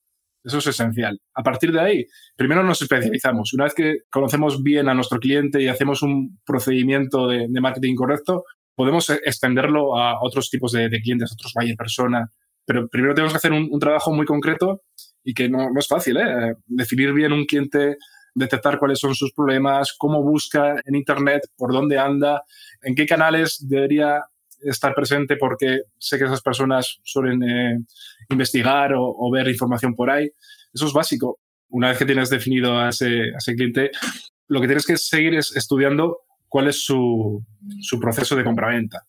Eso 0.42 0.58
es 0.58 0.66
esencial. 0.66 1.20
A 1.34 1.42
partir 1.42 1.72
de 1.72 1.80
ahí, 1.80 2.06
primero 2.34 2.62
nos 2.64 2.80
especializamos. 2.80 3.52
Una 3.52 3.64
vez 3.64 3.74
que 3.74 3.98
conocemos 4.10 4.62
bien 4.62 4.88
a 4.88 4.94
nuestro 4.94 5.20
cliente 5.20 5.62
y 5.62 5.68
hacemos 5.68 6.02
un 6.02 6.40
procedimiento 6.44 7.28
de, 7.28 7.48
marketing 7.60 7.94
correcto, 7.94 8.44
podemos 8.74 9.10
e, 9.10 9.20
extenderlo 9.24 9.98
a 9.98 10.22
otros 10.22 10.48
tipos 10.48 10.72
de, 10.72 10.88
clientes, 11.02 11.30
a 11.30 11.34
otros 11.34 11.52
buyer 11.54 11.76
persona. 11.76 12.30
Pero 12.64 12.88
primero 12.88 13.14
tenemos 13.14 13.34
que 13.34 13.36
hacer 13.36 13.52
un, 13.52 13.78
trabajo 13.78 14.10
muy 14.12 14.24
concreto 14.24 14.82
y 15.24 15.34
que 15.34 15.48
no, 15.48 15.68
es 15.78 15.88
fácil. 15.88 16.16
¿eh? 16.16 16.54
Definir 16.66 17.12
bien 17.12 17.32
un 17.32 17.44
cliente, 17.44 17.96
detectar 18.34 18.78
cuáles 18.78 18.98
son 18.98 19.14
sus 19.14 19.32
problemas, 19.32 19.94
cómo 19.96 20.22
busca 20.22 20.76
en 20.84 20.94
Internet, 20.94 21.42
por 21.56 21.72
dónde 21.72 21.98
anda, 21.98 22.42
en 22.82 22.94
qué 22.94 23.06
canales 23.06 23.64
debería 23.68 24.22
estar 24.62 24.94
presente 24.94 25.36
porque 25.36 25.82
sé 25.98 26.18
que 26.18 26.24
esas 26.24 26.40
personas 26.40 26.98
suelen 27.02 27.42
eh, 27.42 27.78
investigar 28.30 28.92
o, 28.96 29.30
ver 29.30 29.48
información 29.48 29.94
por 29.94 30.10
ahí. 30.10 30.30
Eso 30.72 30.86
es 30.86 30.92
básico. 30.92 31.40
Una 31.68 31.88
vez 31.88 31.98
que 31.98 32.06
tienes 32.06 32.30
definido 32.30 32.78
a 32.78 32.90
ese, 32.90 33.32
cliente, 33.56 33.90
lo 34.48 34.60
que 34.60 34.66
tienes 34.66 34.86
que 34.86 34.96
seguir 34.96 35.34
es 35.34 35.54
estudiando 35.56 36.20
cuál 36.48 36.68
es 36.68 36.84
su, 36.84 37.42
proceso 38.00 38.36
de 38.36 38.44
compraventa. 38.44 39.06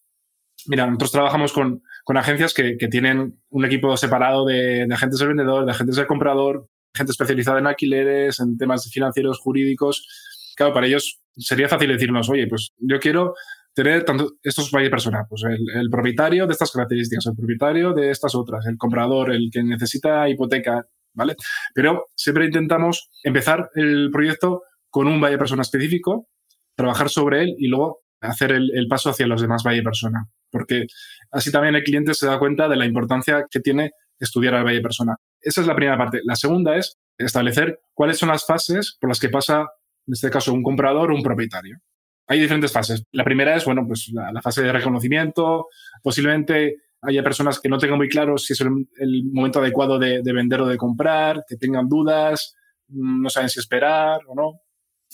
Mira, 0.68 0.86
nosotros 0.86 1.12
trabajamos 1.12 1.52
con, 1.52 1.84
agencias 2.18 2.54
que, 2.54 2.76
tienen 2.90 3.40
un 3.50 3.66
equipo 3.66 3.96
separado 3.98 4.46
de, 4.46 4.88
agentes 4.92 5.20
del 5.20 5.30
vendedor, 5.30 5.66
de 5.66 5.72
agentes 5.72 5.96
del 5.96 6.08
comprador, 6.08 6.68
gente 6.94 7.12
especializada 7.12 7.60
en 7.60 7.68
alquileres, 7.68 8.40
en 8.40 8.58
temas 8.58 8.90
financieros, 8.92 9.40
jurídicos. 9.40 10.08
Claro, 10.56 10.74
para 10.74 10.88
ellos 10.88 11.22
sería 11.36 11.70
fácil 11.70 11.90
decirnos, 11.90 12.30
oye, 12.30 12.48
pues 12.48 12.72
yo 12.78 13.00
quiero 13.00 13.34
tener 13.74 14.04
tanto 14.04 14.34
estos 14.44 14.70
de 14.72 14.90
personas, 14.90 15.26
pues 15.28 15.44
el, 15.44 15.90
propietario 15.90 16.46
de 16.46 16.54
estas 16.54 16.72
características, 16.72 17.26
el 17.26 17.36
propietario 17.36 17.94
de 17.94 18.12
estas 18.12 18.36
otras, 18.36 18.66
el 18.68 18.78
comprador, 18.78 19.32
el 19.32 19.50
que 19.52 19.64
necesita 19.64 20.30
hipoteca, 20.30 20.86
¿vale? 21.14 21.36
Pero 21.74 22.06
siempre 22.16 22.46
intentamos 22.46 23.10
empezar 23.24 23.70
el 23.74 24.10
proyecto 24.12 24.62
con 24.90 25.08
un 25.08 25.20
valle 25.20 25.40
persona 25.40 25.64
específico, 25.64 26.28
trabajar 26.76 27.10
sobre 27.10 27.42
él 27.44 27.56
y 27.58 27.68
luego 27.68 28.03
hacer 28.28 28.52
el, 28.52 28.88
paso 28.88 29.10
hacia 29.10 29.28
los 29.28 29.42
demás 29.42 29.64
valle 29.64 29.84
persona, 29.84 30.28
porque 30.50 30.88
así 31.32 31.52
también 31.52 31.76
el 31.76 31.84
cliente 31.84 32.14
se 32.14 32.28
da 32.28 32.40
cuenta 32.40 32.68
de 32.68 32.76
la 32.76 32.86
importancia 32.86 33.46
que 33.50 33.60
tiene 33.60 33.92
estudiar 34.20 34.56
al 34.56 34.64
valle 34.64 34.82
persona. 34.82 35.16
Esa 35.42 35.62
es 35.62 35.68
la 35.68 35.76
primera 35.76 35.98
parte. 35.98 36.22
La 36.24 36.36
segunda 36.36 36.78
es 36.78 36.98
establecer 37.18 37.80
cuáles 37.94 38.18
son 38.18 38.30
las 38.30 38.46
fases 38.46 38.98
por 39.00 39.10
las 39.10 39.20
que 39.20 39.30
pasa, 39.30 39.68
en 40.08 40.14
este 40.14 40.30
caso, 40.30 40.54
un 40.54 40.64
comprador 40.64 41.12
o 41.12 41.16
un 41.16 41.24
propietario 41.24 41.80
hay 42.28 42.40
diferentes 42.40 42.72
fases. 42.72 43.04
La 43.12 43.24
primera 43.24 43.56
es, 43.56 43.66
bueno, 43.66 43.86
pues 43.88 44.12
la, 44.14 44.42
fase 44.42 44.64
de 44.64 44.72
reconocimiento. 44.72 45.68
Posiblemente 46.02 46.78
haya 47.02 47.24
personas 47.24 47.60
que 47.60 47.70
no 47.70 47.78
tengan 47.78 47.98
muy 47.98 48.08
claro 48.08 48.38
si 48.38 48.54
es 48.54 48.62
el, 48.62 49.26
momento 49.32 49.60
adecuado 49.60 50.00
de, 50.00 50.22
vender 50.24 50.62
o 50.62 50.68
de 50.68 50.78
comprar, 50.78 51.44
que 51.48 51.58
tengan 51.58 51.88
dudas, 51.88 52.56
mm, 52.88 53.24
no 53.24 53.30
saben 53.30 53.50
si 53.50 53.60
esperar 53.60 54.22
o 54.28 54.36
no. 54.36 54.62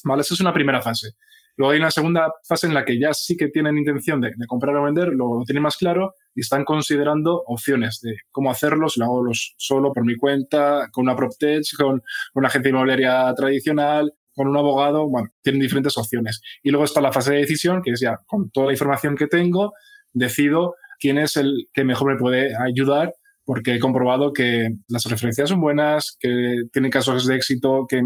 Vale, 0.03 0.21
esa 0.21 0.33
es 0.33 0.39
una 0.39 0.53
primera 0.53 0.81
fase. 0.81 1.15
Luego 1.59 1.73
hay 1.73 1.79
una 1.79 1.91
segunda 1.91 2.31
fase 2.47 2.67
en 2.67 2.73
la 2.73 2.85
que 2.85 2.97
ya 2.97 3.13
sí 3.13 3.35
que 3.35 3.49
tienen 3.49 3.77
intención 3.77 4.21
de, 4.21 4.31
comprar 4.47 4.75
o 4.77 4.83
vender, 4.83 5.09
lo, 5.09 5.43
tienen 5.45 5.63
más 5.63 5.75
claro 5.75 6.13
y 6.33 6.39
están 6.39 6.63
considerando 6.63 7.43
opciones 7.47 7.99
de 8.01 8.15
cómo 8.31 8.49
hacerlo, 8.49 8.87
si 8.87 9.01
lo 9.01 9.07
hago 9.07 9.23
solo 9.57 9.91
por 9.91 10.05
mi 10.05 10.15
cuenta, 10.15 10.88
con 10.89 11.03
una 11.03 11.17
PropTech, 11.17 11.65
con 11.77 12.01
una 12.35 12.47
agencia 12.47 12.69
inmobiliaria 12.69 13.33
tradicional, 13.35 14.13
con 14.33 14.47
un 14.47 14.55
abogado, 14.55 15.09
bueno, 15.09 15.27
tienen 15.41 15.59
diferentes 15.59 15.97
opciones. 15.97 16.39
Y 16.63 16.69
luego 16.69 16.85
está 16.85 17.01
la 17.01 17.12
fase 17.12 17.33
de 17.33 17.39
decisión, 17.39 17.81
que 17.81 17.91
es 17.91 17.99
ya 17.99 18.17
con 18.25 18.49
toda 18.51 18.67
la 18.67 18.71
información 18.71 19.17
que 19.17 19.27
tengo, 19.27 19.73
decido 20.13 20.75
quién 20.97 21.17
es 21.17 21.35
el 21.35 21.67
que 21.73 21.83
mejor 21.83 22.13
me 22.13 22.17
puede 22.17 22.55
ayudar, 22.55 23.13
porque 23.43 23.75
he 23.75 23.79
comprobado 23.79 24.31
que 24.31 24.69
las 24.88 25.03
referencias 25.05 25.49
son 25.49 25.59
buenas, 25.59 26.15
que 26.21 26.62
tienen 26.71 26.89
casos 26.89 27.25
de 27.25 27.35
éxito 27.35 27.85
que 27.89 28.01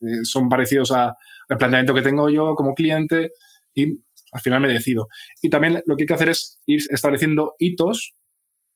eh, 0.00 0.24
son 0.24 0.48
parecidos 0.48 0.92
al 0.92 1.14
planteamiento 1.48 1.94
que 1.94 2.02
tengo 2.02 2.28
yo 2.28 2.54
como 2.54 2.74
cliente 2.74 3.32
y 3.74 4.00
al 4.32 4.40
final 4.40 4.60
me 4.60 4.68
decido. 4.68 5.08
Y 5.42 5.50
también 5.50 5.82
lo 5.86 5.96
que 5.96 6.04
hay 6.04 6.06
que 6.06 6.14
hacer 6.14 6.28
es 6.28 6.60
ir 6.66 6.80
estableciendo 6.90 7.54
hitos 7.58 8.14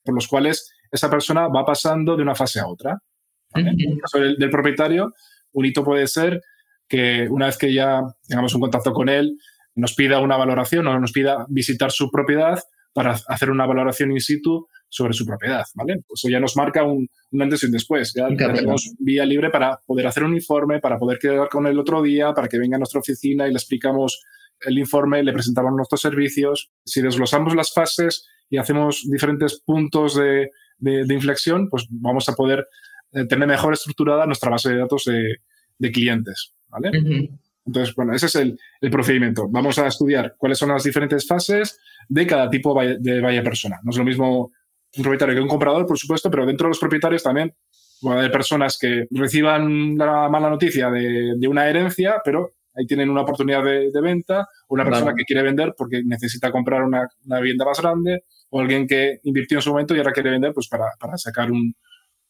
por 0.05 0.15
los 0.15 0.29
cuales 0.29 0.71
esa 0.91 1.11
persona 1.11 1.49
va 1.49 1.65
pasando 1.65 2.17
de 2.17 2.23
una 2.23 2.35
fase 2.35 2.61
a 2.61 2.67
otra. 2.67 2.99
En 3.55 3.69
el 3.69 4.01
caso 4.01 4.19
del 4.19 4.51
propietario, 4.51 5.13
un 5.53 5.65
hito 5.65 5.85
puede 5.85 6.07
ser 6.07 6.43
que 6.89 7.29
una 7.31 7.47
vez 7.47 7.57
que 7.57 7.73
ya 7.73 8.03
tengamos 8.27 8.55
un 8.55 8.61
contacto 8.61 8.93
con 8.93 9.09
él, 9.09 9.39
nos 9.75 9.95
pida 9.95 10.21
una 10.21 10.37
valoración 10.37 10.87
o 10.87 10.99
nos 10.99 11.13
pida 11.13 11.47
visitar 11.49 11.91
su 11.91 12.11
propiedad 12.11 12.61
para 12.93 13.17
hacer 13.29 13.51
una 13.51 13.67
valoración 13.67 14.13
in 14.13 14.21
situ 14.21 14.69
sobre 14.95 15.13
su 15.13 15.27
propiedad, 15.27 15.65
¿vale? 15.75 16.05
Pues 16.07 16.21
eso 16.21 16.29
ya 16.31 16.39
nos 16.39 16.57
marca 16.57 16.85
un, 16.85 17.09
antes 17.41 17.65
y 17.65 17.67
un 17.67 17.73
después. 17.73 18.15
Ya 18.15 18.29
tenemos 18.29 18.95
vía 19.01 19.25
libre 19.25 19.51
para 19.51 19.81
poder 19.85 20.07
hacer 20.07 20.23
un 20.23 20.35
informe, 20.35 20.79
para 20.79 20.99
poder 20.99 21.19
quedar 21.19 21.49
con 21.49 21.67
él 21.67 21.77
otro 21.81 22.01
día, 22.01 22.33
para 22.33 22.47
que 22.47 22.59
venga 22.59 22.77
a 22.77 22.79
nuestra 22.79 23.01
oficina 23.01 23.49
y 23.49 23.51
le 23.51 23.57
explicamos 23.57 24.23
el 24.61 24.79
informe, 24.79 25.21
le 25.25 25.33
presentamos 25.33 25.73
nuestros 25.73 26.01
servicios. 26.01 26.71
Si 26.85 27.03
desglosamos 27.03 27.57
las 27.57 27.75
fases 27.75 28.29
y 28.49 28.57
hacemos 28.57 29.03
diferentes 29.11 29.61
puntos 29.67 30.15
de, 30.15 30.51
inflexión, 30.81 31.69
pues 31.69 31.87
vamos 31.91 32.29
a 32.29 32.35
poder 32.35 32.65
eh, 33.11 33.25
tener 33.25 33.49
mejor 33.49 33.73
estructurada 33.73 34.27
nuestra 34.27 34.51
base 34.51 34.71
de 34.71 34.79
datos 34.79 35.07
de 35.07 35.91
clientes. 35.91 36.55
Entonces, 37.67 37.97
bueno, 37.97 38.15
ese 38.15 38.27
es 38.27 38.37
el, 38.37 38.59
procedimiento. 38.93 39.49
Vamos 39.49 39.77
a 39.81 39.89
estudiar 39.89 40.37
cuáles 40.39 40.59
son 40.59 40.69
las 40.69 40.85
diferentes 40.85 41.27
fases 41.27 41.81
de 42.09 42.27
cada 42.29 42.49
tipo 42.49 42.81
de 42.81 43.21
vaya 43.21 43.43
persona. 43.43 43.81
No 43.83 43.91
es 43.91 43.97
lo 43.97 44.05
mismo 44.05 44.53
un 44.97 45.03
propietario 45.03 45.35
que 45.35 45.41
un 45.41 45.49
comprador, 45.49 45.87
por 45.87 45.99
supuesto, 45.99 46.31
pero 46.31 46.47
dentro 46.47 46.67
de 46.67 46.71
los 46.71 46.79
propietarios 46.79 47.23
también 47.23 47.55
va 48.07 48.15
a 48.15 48.19
haber 48.19 48.31
personas 48.31 48.79
que 48.79 49.07
reciban 49.11 49.97
la 49.97 50.29
mala 50.29 50.51
noticia 50.51 50.91
de, 50.91 51.49
una 51.49 51.69
herencia, 51.69 52.21
pero 52.25 52.53
ahí 52.75 52.87
tienen 52.87 53.11
una 53.11 53.23
oportunidad 53.23 53.63
de, 53.65 54.01
venta, 54.03 54.47
o 54.69 54.75
una 54.75 54.85
persona 54.85 55.15
que 55.17 55.25
quiere 55.25 55.43
vender 55.43 55.75
porque 55.77 56.03
necesita 56.05 56.51
comprar 56.51 56.83
una, 56.83 57.09
vivienda 57.41 57.65
más 57.65 57.81
grande, 57.81 58.25
o 58.51 58.61
alguien 58.61 58.87
que 58.87 59.21
invirtió 59.23 59.59
en 59.59 59.63
su 59.63 59.71
momento 59.71 59.95
y 59.95 59.99
ahora 59.99 60.13
quiere 60.13 60.31
vender 60.31 60.53
pues 60.53 60.69
para, 60.69 60.91
sacar 61.17 61.51
un, 61.51 61.75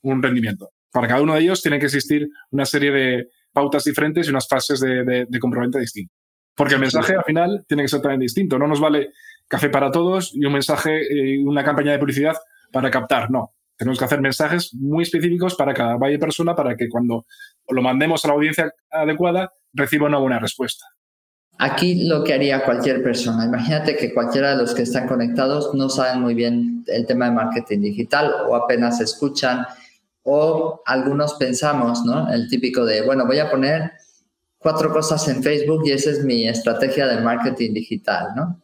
un 0.03 0.23
rendimiento. 0.23 0.71
Para 0.93 1.09
cada 1.09 1.23
uno 1.23 1.35
de 1.35 1.41
ellos 1.41 1.61
tiene 1.61 1.79
que 1.79 1.87
existir 1.87 2.29
una 2.51 2.65
serie 2.65 2.91
de, 2.91 3.29
pautas 3.55 3.85
diferentes 3.85 4.27
y 4.27 4.31
unas 4.31 4.47
fases 4.47 4.81
de, 4.81 5.05
de, 5.05 5.27
de 5.29 5.81
distintas. 5.81 6.17
Porque 6.55 6.75
el 6.75 6.81
mensaje 6.81 7.15
al 7.15 7.25
final 7.25 7.65
tiene 7.67 7.85
que 7.85 7.89
ser 7.89 8.01
también 8.01 8.21
distinto. 8.21 8.59
No 8.59 8.67
nos 8.67 8.81
vale 8.81 9.11
café 9.49 9.71
para 9.71 9.91
todos 9.91 10.33
y 10.35 10.45
un 10.45 10.53
mensaje 10.53 11.01
y 11.11 11.39
una 11.39 11.65
campaña 11.65 11.93
de 11.93 11.99
publicidad 11.99 12.37
para 12.75 12.91
captar. 12.91 13.31
No. 13.31 13.55
Tenemos 13.77 13.99
que 13.99 14.05
hacer 14.05 14.21
mensajes 14.21 14.75
muy 14.75 15.05
específicos 15.05 15.55
para 15.55 15.73
cada 15.73 15.97
valle 15.97 16.19
persona 16.19 16.55
para 16.55 16.77
que 16.77 16.89
cuando 16.89 17.27
lo 17.69 17.83
mandemos 17.83 18.25
a 18.25 18.29
la 18.29 18.35
audiencia 18.35 18.73
adecuada 18.91 19.53
reciba 19.73 20.07
una 20.07 20.19
buena 20.19 20.39
respuesta. 20.39 20.85
Aquí 21.59 22.07
lo 22.09 22.25
que 22.25 22.35
haría 22.35 22.65
cualquier 22.65 23.03
persona, 23.03 23.45
imagínate 23.45 23.97
que 23.97 24.13
cualquiera 24.13 24.51
de 24.51 24.57
los 24.57 24.75
que 24.75 24.83
están 24.83 25.07
conectados 25.07 25.73
no 25.73 25.89
saben 25.89 26.21
muy 26.21 26.35
bien 26.35 26.85
el 26.89 27.07
tema 27.07 27.27
de 27.27 27.31
marketing 27.31 27.81
digital 27.81 28.33
o 28.49 28.57
apenas 28.57 29.01
escuchan 29.01 29.65
o 30.25 30.83
algunos 30.85 31.35
pensamos, 31.35 32.05
¿no? 32.05 32.33
El 32.33 32.49
típico 32.49 32.85
de, 32.85 33.03
bueno, 33.03 33.25
voy 33.25 33.39
a 33.39 33.51
poner 33.51 33.93
cuatro 34.59 34.93
cosas 34.93 35.29
en 35.29 35.43
Facebook 35.43 35.83
y 35.85 35.93
esa 35.93 36.11
es 36.11 36.25
mi 36.25 36.49
estrategia 36.49 37.07
de 37.07 37.21
marketing 37.21 37.73
digital, 37.75 38.29
¿no? 38.35 38.61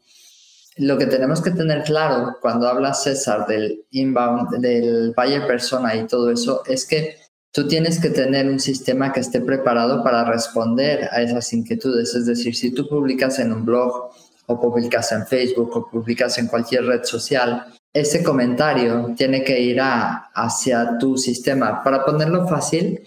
Lo 0.80 0.96
que 0.96 1.04
tenemos 1.04 1.42
que 1.42 1.50
tener 1.50 1.82
claro 1.84 2.38
cuando 2.40 2.66
habla 2.66 2.94
César 2.94 3.46
del 3.46 3.84
inbound, 3.90 4.60
del 4.60 5.12
buyer 5.14 5.46
persona 5.46 5.94
y 5.94 6.06
todo 6.06 6.30
eso, 6.30 6.62
es 6.64 6.86
que 6.86 7.16
tú 7.52 7.68
tienes 7.68 8.00
que 8.00 8.08
tener 8.08 8.48
un 8.48 8.58
sistema 8.58 9.12
que 9.12 9.20
esté 9.20 9.42
preparado 9.42 10.02
para 10.02 10.24
responder 10.24 11.06
a 11.12 11.20
esas 11.20 11.52
inquietudes. 11.52 12.14
Es 12.14 12.24
decir, 12.24 12.56
si 12.56 12.70
tú 12.70 12.88
publicas 12.88 13.38
en 13.40 13.52
un 13.52 13.66
blog 13.66 14.10
o 14.46 14.58
publicas 14.58 15.12
en 15.12 15.26
Facebook 15.26 15.76
o 15.76 15.86
publicas 15.86 16.38
en 16.38 16.46
cualquier 16.46 16.86
red 16.86 17.04
social, 17.04 17.66
ese 17.92 18.22
comentario 18.22 19.12
tiene 19.14 19.44
que 19.44 19.60
ir 19.60 19.82
hacia 19.82 20.96
tu 20.96 21.18
sistema. 21.18 21.84
Para 21.84 22.06
ponerlo 22.06 22.48
fácil, 22.48 23.02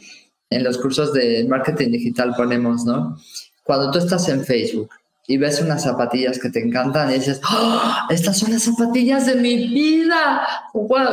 en 0.47 0.63
los 0.63 0.77
cursos 0.77 1.11
de 1.11 1.43
marketing 1.49 1.89
digital 1.89 2.35
ponemos, 2.37 2.85
¿no? 2.85 3.17
Cuando 3.63 3.89
tú 3.89 3.97
estás 3.97 4.29
en 4.29 4.43
Facebook 4.43 4.91
y 5.25 5.37
ves 5.37 5.61
unas 5.61 5.83
zapatillas 5.83 6.37
que 6.37 6.49
te 6.49 6.59
encantan 6.59 7.09
y 7.09 7.15
dices, 7.15 7.39
¡Oh, 7.49 7.81
estas 8.09 8.39
son 8.39 8.51
las 8.51 8.63
zapatillas 8.63 9.25
de 9.25 9.35
mi 9.35 9.67
vida. 9.69 10.45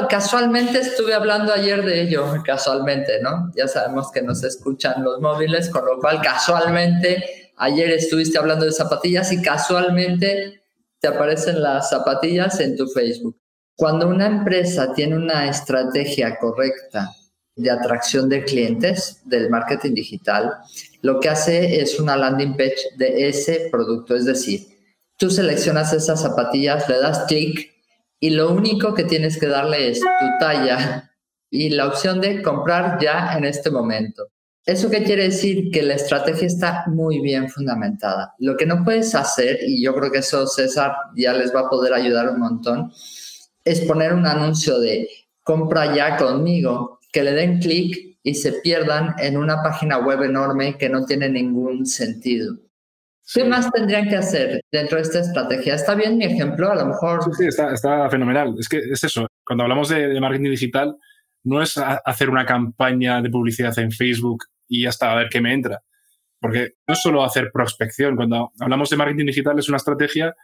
Casualmente 0.08 0.80
estuve 0.80 1.14
hablando 1.14 1.52
ayer 1.52 1.84
de 1.84 2.02
ello, 2.02 2.26
casualmente, 2.44 3.20
¿no? 3.22 3.52
Ya 3.54 3.68
sabemos 3.68 4.10
que 4.10 4.22
nos 4.22 4.42
escuchan 4.42 5.04
los 5.04 5.20
móviles, 5.20 5.70
con 5.70 5.86
lo 5.86 5.98
cual 6.00 6.20
casualmente 6.20 7.52
ayer 7.56 7.90
estuviste 7.90 8.38
hablando 8.38 8.64
de 8.64 8.72
zapatillas 8.72 9.30
y 9.32 9.40
casualmente 9.42 10.62
te 10.98 11.08
aparecen 11.08 11.62
las 11.62 11.90
zapatillas 11.90 12.58
en 12.58 12.76
tu 12.76 12.88
Facebook. 12.88 13.36
Cuando 13.76 14.08
una 14.08 14.26
empresa 14.26 14.92
tiene 14.92 15.16
una 15.16 15.48
estrategia 15.48 16.36
correcta 16.38 17.10
de 17.60 17.70
atracción 17.70 18.28
de 18.28 18.44
clientes 18.44 19.20
del 19.24 19.50
marketing 19.50 19.94
digital, 19.94 20.52
lo 21.02 21.20
que 21.20 21.28
hace 21.28 21.80
es 21.80 21.98
una 21.98 22.16
landing 22.16 22.56
page 22.56 22.76
de 22.96 23.28
ese 23.28 23.68
producto. 23.70 24.14
Es 24.14 24.24
decir, 24.24 24.66
tú 25.16 25.30
seleccionas 25.30 25.92
esas 25.92 26.22
zapatillas, 26.22 26.88
le 26.88 26.98
das 26.98 27.24
clic 27.28 27.70
y 28.18 28.30
lo 28.30 28.52
único 28.52 28.94
que 28.94 29.04
tienes 29.04 29.38
que 29.38 29.46
darle 29.46 29.90
es 29.90 30.00
tu 30.00 30.26
talla 30.38 31.10
y 31.50 31.70
la 31.70 31.86
opción 31.88 32.20
de 32.20 32.42
comprar 32.42 32.98
ya 33.00 33.36
en 33.36 33.44
este 33.44 33.70
momento. 33.70 34.28
¿Eso 34.66 34.90
qué 34.90 35.02
quiere 35.02 35.24
decir? 35.24 35.70
Que 35.70 35.82
la 35.82 35.94
estrategia 35.94 36.46
está 36.46 36.84
muy 36.86 37.20
bien 37.20 37.48
fundamentada. 37.48 38.34
Lo 38.38 38.56
que 38.56 38.66
no 38.66 38.84
puedes 38.84 39.14
hacer, 39.14 39.58
y 39.66 39.82
yo 39.82 39.94
creo 39.94 40.12
que 40.12 40.18
eso 40.18 40.46
César 40.46 40.92
ya 41.16 41.32
les 41.32 41.52
va 41.54 41.60
a 41.60 41.68
poder 41.70 41.94
ayudar 41.94 42.28
un 42.28 42.38
montón, 42.38 42.92
es 43.64 43.80
poner 43.80 44.12
un 44.12 44.26
anuncio 44.26 44.78
de 44.78 45.08
compra 45.42 45.94
ya 45.94 46.16
conmigo 46.16 46.99
que 47.12 47.22
le 47.22 47.32
den 47.32 47.58
clic 47.58 48.18
y 48.22 48.34
se 48.34 48.52
pierdan 48.60 49.14
en 49.18 49.36
una 49.36 49.62
página 49.62 49.98
web 49.98 50.22
enorme 50.22 50.76
que 50.76 50.88
no 50.88 51.04
tiene 51.04 51.28
ningún 51.28 51.86
sentido. 51.86 52.56
¿Qué 53.32 53.44
más 53.44 53.70
tendrían 53.70 54.08
que 54.08 54.16
hacer 54.16 54.60
dentro 54.72 54.96
de 54.96 55.02
esta 55.02 55.20
estrategia? 55.20 55.74
¿Está 55.74 55.94
bien 55.94 56.18
mi 56.18 56.24
ejemplo? 56.24 56.70
A 56.70 56.74
lo 56.74 56.86
mejor... 56.86 57.22
Sí, 57.36 57.46
está, 57.46 57.72
está, 57.72 58.10
fenomenal. 58.10 58.56
Es 58.58 58.68
que 58.68 58.78
es 58.78 59.04
eso. 59.04 59.28
Cuando 59.44 59.62
hablamos 59.62 59.88
de, 59.88 60.20
marketing 60.20 60.50
digital, 60.50 60.96
no 61.44 61.62
es 61.62 61.78
hacer 61.78 62.28
una 62.28 62.44
campaña 62.44 63.22
de 63.22 63.30
publicidad 63.30 63.78
en 63.78 63.92
Facebook 63.92 64.44
y 64.68 64.86
hasta 64.86 65.12
a 65.12 65.16
ver 65.16 65.28
qué 65.30 65.40
me 65.40 65.54
entra. 65.54 65.80
Porque 66.40 66.72
no 66.88 66.94
es 66.94 67.00
solo 67.00 67.22
hacer 67.22 67.50
prospección. 67.52 68.16
Cuando 68.16 68.50
hablamos 68.58 68.90
de 68.90 68.96
marketing 68.96 69.26
digital 69.26 69.58
es 69.58 69.68
una 69.68 69.76
estrategia 69.76 70.34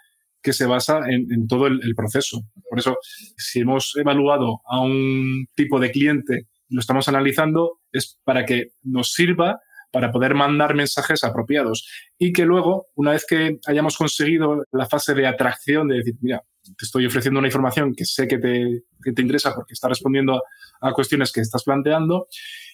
que 0.40 0.52
se 0.52 0.66
basa 0.66 1.00
en, 1.09 1.48
todo 1.48 1.66
el, 1.66 1.94
proceso. 1.96 2.42
Por 2.70 2.79
eso, 2.79 2.96
si 3.37 3.61
hemos 3.61 3.96
evaluado 3.96 4.61
a 4.64 4.81
un 4.81 5.46
tipo 5.57 5.81
de 5.81 5.90
cliente 5.90 6.46
lo 6.68 6.81
estamos 6.81 7.09
analizando 7.09 7.81
es 7.92 8.18
para 8.24 8.44
que 8.44 8.68
nos 8.83 9.12
sirva 9.12 9.61
para 9.92 10.11
poder 10.11 10.35
mandar 10.35 10.74
mensajes 10.74 11.24
apropiados 11.24 11.88
y 12.18 12.33
que 12.33 12.44
luego, 12.44 12.87
una 12.96 13.12
vez 13.12 13.24
que 13.26 13.59
hayamos 13.66 13.96
conseguido 13.96 14.64
la 14.72 14.87
fase 14.87 15.14
de 15.14 15.26
atracción, 15.26 15.88
de 15.88 15.96
decir, 15.96 16.14
mira, 16.20 16.42
te 16.62 16.85
estoy 16.85 17.07
ofreciendo 17.07 17.38
una 17.38 17.48
información 17.48 17.94
que 17.94 18.05
sé 18.05 18.26
que 18.26 18.38
te, 18.38 18.83
te 19.14 19.22
interesa 19.22 19.55
porque 19.55 19.72
está 19.72 19.88
respondiendo 19.88 20.42
a 20.81 20.92
cuestiones 20.92 21.33
que 21.33 21.40
estás 21.40 21.62
planteando, 21.64 22.26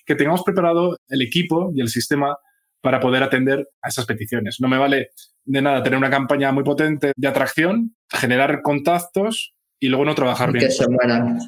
que 0.04 0.14
tengamos 0.14 0.42
preparado 0.42 0.96
el 1.08 1.22
equipo 1.22 1.70
y 1.74 1.80
el 1.80 1.88
sistema 1.88 2.36
para 2.80 2.98
poder 2.98 3.22
atender 3.22 3.68
a 3.80 3.88
esas 3.88 4.06
peticiones. 4.06 4.56
No 4.60 4.68
me 4.68 4.78
vale 4.78 5.10
de 5.44 5.62
nada 5.62 5.82
tener 5.82 5.98
una 5.98 6.10
campaña 6.10 6.50
muy 6.50 6.64
potente 6.64 7.12
de 7.14 7.28
atracción, 7.28 7.94
generar 8.10 8.62
contactos 8.62 9.54
y 9.78 9.88
luego 9.88 10.04
no 10.04 10.14
trabajar 10.14 10.52
bien. 10.52 10.66
Que 10.66 10.72
se 10.72 10.88
mueran. 10.88 11.38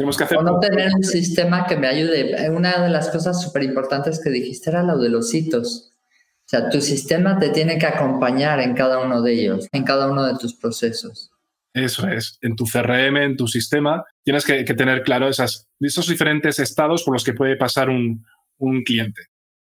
Tenemos 0.00 0.16
que 0.16 0.24
hacer... 0.24 0.38
O 0.38 0.42
no 0.42 0.58
tener 0.60 0.94
un 0.94 1.04
sistema 1.04 1.66
que 1.66 1.76
me 1.76 1.86
ayude. 1.86 2.48
Una 2.48 2.82
de 2.82 2.88
las 2.88 3.10
cosas 3.10 3.42
súper 3.42 3.64
importantes 3.64 4.18
que 4.24 4.30
dijiste 4.30 4.70
era 4.70 4.82
lo 4.82 4.96
de 4.96 5.10
los 5.10 5.34
hitos. 5.34 5.92
O 5.92 6.46
sea, 6.46 6.70
tu 6.70 6.80
sistema 6.80 7.38
te 7.38 7.50
tiene 7.50 7.78
que 7.78 7.84
acompañar 7.84 8.60
en 8.60 8.72
cada 8.72 8.98
uno 9.00 9.20
de 9.20 9.34
ellos, 9.34 9.68
en 9.72 9.84
cada 9.84 10.10
uno 10.10 10.24
de 10.24 10.38
tus 10.38 10.54
procesos. 10.54 11.30
Eso 11.74 12.08
es, 12.08 12.38
en 12.40 12.56
tu 12.56 12.64
CRM, 12.64 13.18
en 13.18 13.36
tu 13.36 13.46
sistema, 13.46 14.02
tienes 14.24 14.46
que, 14.46 14.64
tener 14.64 15.02
claro 15.02 15.28
esas, 15.28 15.68
esos 15.78 16.08
diferentes 16.08 16.58
estados 16.60 17.02
por 17.02 17.12
los 17.12 17.22
que 17.22 17.34
puede 17.34 17.56
pasar 17.56 17.90
un, 17.90 18.24
un 18.56 18.82
cliente. 18.82 19.26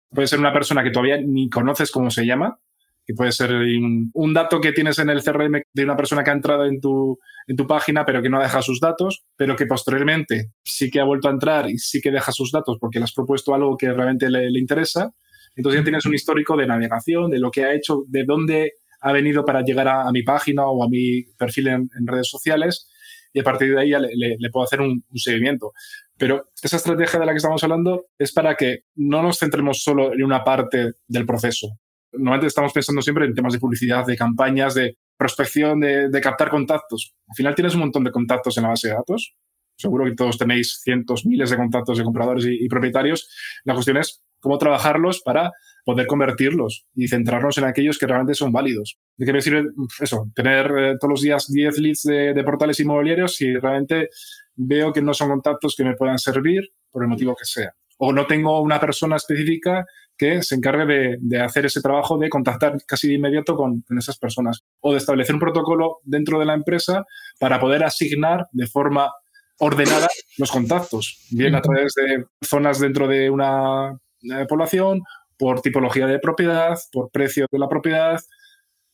Puede 0.09 0.27
ser 0.27 0.39
una 0.39 0.51
persona 0.51 0.83
que 0.83 0.89
todavía 0.89 1.21
ni 1.21 1.47
conoces 1.47 1.91
cómo 1.91 2.09
se 2.09 2.25
llama, 2.25 2.57
que 3.05 3.13
puede 3.13 3.31
ser 3.31 3.51
un, 3.51 4.33
dato 4.33 4.61
que 4.61 4.71
tienes 4.71 4.97
en 4.99 5.09
el 5.09 5.23
CRM 5.23 5.61
de 5.73 5.83
una 5.83 5.95
persona 5.95 6.23
que 6.23 6.29
ha 6.29 6.33
entrado 6.33 6.65
en 6.65 6.79
tu, 6.79 7.19
en 7.47 7.55
tu 7.55 7.67
página 7.67 8.05
pero 8.05 8.21
que 8.21 8.29
no 8.29 8.39
ha 8.39 8.43
dejado 8.43 8.63
sus 8.63 8.79
datos, 8.79 9.25
pero 9.35 9.55
que 9.55 9.65
posteriormente 9.65 10.51
sí 10.63 10.89
que 10.89 10.99
ha 10.99 11.03
vuelto 11.03 11.27
a 11.27 11.31
entrar 11.31 11.69
y 11.69 11.77
sí 11.77 12.01
que 12.01 12.11
deja 12.11 12.31
sus 12.31 12.51
datos 12.51 12.77
porque 12.79 12.99
le 12.99 13.05
has 13.05 13.13
propuesto 13.13 13.53
algo 13.53 13.75
que 13.77 13.91
realmente 13.91 14.29
le, 14.29 14.59
interesa. 14.59 15.11
Entonces 15.55 15.81
ya 15.81 15.83
tienes 15.83 16.05
un 16.05 16.15
histórico 16.15 16.55
de 16.55 16.65
navegación, 16.65 17.29
de 17.29 17.39
lo 17.39 17.51
que 17.51 17.65
ha 17.65 17.73
hecho, 17.73 18.03
de 18.07 18.23
dónde 18.23 18.73
ha 19.01 19.11
venido 19.11 19.43
para 19.43 19.61
llegar 19.61 19.87
a, 19.87 20.11
mi 20.11 20.23
página 20.23 20.65
o 20.65 20.83
a 20.83 20.89
mi 20.89 21.23
perfil 21.37 21.67
en, 21.67 21.89
redes 22.05 22.29
sociales 22.29 22.89
y 23.33 23.39
a 23.39 23.43
partir 23.43 23.73
de 23.73 23.81
ahí 23.81 23.89
le, 23.89 24.49
puedo 24.49 24.63
hacer 24.63 24.79
un, 24.79 25.03
seguimiento. 25.15 25.73
Pero 26.17 26.51
esa 26.61 26.77
estrategia 26.77 27.19
de 27.19 27.25
la 27.25 27.33
que 27.33 27.37
estamos 27.37 27.63
hablando 27.63 28.05
es 28.17 28.31
para 28.31 28.55
que 28.55 28.83
no 28.95 29.21
nos 29.21 29.39
centremos 29.39 29.83
solo 29.83 30.13
en 30.13 30.23
una 30.23 30.43
parte 30.43 30.93
del 31.07 31.25
proceso, 31.25 31.79
normalmente 32.13 32.47
estamos 32.47 32.71
pensando 32.73 33.01
siempre 33.01 33.25
en 33.25 33.33
temas 33.33 33.53
de 33.53 33.59
publicidad, 33.59 34.05
de 34.05 34.15
campañas, 34.15 34.75
de 34.75 34.97
prospección, 35.17 35.79
de, 35.79 36.21
captar 36.21 36.49
contactos. 36.49 37.13
Al 37.27 37.35
final 37.35 37.55
tienes 37.55 37.73
un 37.75 37.81
montón 37.81 38.03
de 38.03 38.11
contactos 38.11 38.57
en 38.57 38.63
la 38.63 38.69
base 38.69 38.89
de 38.89 38.95
datos. 38.95 39.35
Seguro 39.75 40.05
que 40.05 40.15
todos 40.15 40.37
tenéis 40.37 40.79
cientos, 40.83 41.25
miles 41.25 41.49
de 41.49 41.57
contactos 41.57 41.97
de 41.97 42.03
compradores 42.03 42.45
y, 42.47 42.67
propietarios. 42.67 43.29
La 43.63 43.73
cuestión 43.73 43.97
es 43.97 44.23
cómo 44.39 44.57
trabajarlos 44.57 45.21
para 45.21 45.51
poder 45.85 46.07
convertirlos 46.07 46.85
y 46.93 47.07
centrarnos 47.07 47.57
en 47.57 47.65
aquellos 47.65 47.97
que 47.97 48.07
realmente 48.07 48.35
son 48.35 48.51
válidos. 48.51 48.97
¿De 49.17 49.25
qué 49.25 49.33
me 49.33 49.41
sirve 49.41 49.65
eso? 49.99 50.29
Tener 50.35 50.71
eh, 50.77 50.95
todos 50.99 51.11
los 51.11 51.21
días 51.21 51.51
10 51.51 51.79
leads 51.79 52.03
de, 52.03 52.33
de, 52.33 52.43
portales 52.43 52.79
inmobiliarios 52.79 53.35
si 53.35 53.53
realmente 53.55 54.09
veo 54.55 54.93
que 54.93 55.01
no 55.01 55.13
son 55.13 55.29
contactos 55.29 55.75
que 55.75 55.83
me 55.83 55.95
puedan 55.95 56.19
servir 56.19 56.61
por 56.89 57.03
el 57.03 57.09
motivo 57.09 57.35
que 57.35 57.45
sea. 57.45 57.73
O 57.97 58.13
no 58.13 58.25
tengo 58.25 58.61
una 58.61 58.79
persona 58.79 59.17
específica 59.17 59.85
que 60.23 60.41
se 60.41 60.55
encargue 60.55 61.17
de, 61.19 61.41
hacer 61.41 61.65
ese 61.65 61.81
trabajo 61.81 62.17
de 62.17 62.29
contactar 62.29 62.77
casi 62.85 63.09
de 63.09 63.15
inmediato 63.15 63.55
con, 63.55 63.83
esas 63.97 64.17
personas 64.17 64.63
o 64.79 64.93
de 64.93 64.99
establecer 64.99 65.35
un 65.35 65.41
protocolo 65.41 65.99
dentro 66.03 66.39
de 66.39 66.45
la 66.45 66.53
empresa 66.53 67.03
para 67.39 67.59
poder 67.59 67.83
asignar 67.83 68.47
de 68.53 68.67
forma 68.67 69.11
ordenada 69.59 70.07
los 70.37 70.49
contactos, 70.49 71.27
bien 71.31 71.55
a 71.55 71.61
través 71.61 71.93
de 71.95 72.25
zonas 72.41 72.79
dentro 72.79 73.07
de 73.07 73.29
una 73.29 73.99
eh, 74.23 74.45
población, 74.47 75.01
por 75.37 75.61
tipología 75.61 76.07
de 76.07 76.19
propiedad, 76.19 76.77
por 76.91 77.11
precio 77.11 77.47
de 77.51 77.59
la 77.59 77.67
propiedad, 77.67 78.19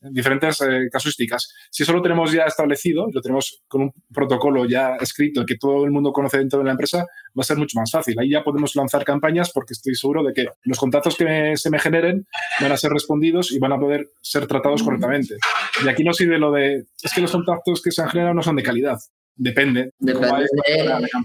diferentes 0.00 0.60
eh, 0.62 0.88
casuísticas. 0.90 1.52
Si 1.70 1.82
eso 1.82 1.92
lo 1.92 2.02
tenemos 2.02 2.32
ya 2.32 2.44
establecido, 2.44 3.06
lo 3.12 3.20
tenemos 3.20 3.62
con 3.68 3.82
un 3.82 3.92
protocolo 4.12 4.64
ya 4.66 4.96
escrito 4.96 5.44
que 5.44 5.56
todo 5.56 5.84
el 5.84 5.90
mundo 5.90 6.12
conoce 6.12 6.38
dentro 6.38 6.58
de 6.58 6.64
la 6.64 6.72
empresa, 6.72 6.98
va 6.98 7.40
a 7.40 7.44
ser 7.44 7.58
mucho 7.58 7.78
más 7.78 7.90
fácil. 7.90 8.18
Ahí 8.18 8.30
ya 8.30 8.42
podemos 8.42 8.74
lanzar 8.76 9.04
campañas 9.04 9.50
porque 9.52 9.74
estoy 9.74 9.94
seguro 9.94 10.22
de 10.22 10.32
que 10.32 10.46
los 10.64 10.78
contactos 10.78 11.16
que 11.16 11.54
se 11.56 11.70
me 11.70 11.78
generen 11.78 12.26
van 12.60 12.72
a 12.72 12.76
ser 12.76 12.90
respondidos 12.90 13.52
y 13.52 13.58
van 13.58 13.72
a 13.72 13.78
poder 13.78 14.08
ser 14.20 14.46
tratados 14.46 14.82
correctamente. 14.82 15.36
Y 15.84 15.88
aquí 15.88 16.04
no 16.04 16.12
sirve 16.12 16.38
lo 16.38 16.50
de, 16.52 16.84
es 17.02 17.12
que 17.14 17.20
los 17.20 17.32
contactos 17.32 17.82
que 17.82 17.90
se 17.90 18.02
han 18.02 18.08
generado 18.08 18.34
no 18.34 18.42
son 18.42 18.56
de 18.56 18.62
calidad. 18.62 18.98
Depende. 19.42 19.94
Depende, 19.98 20.46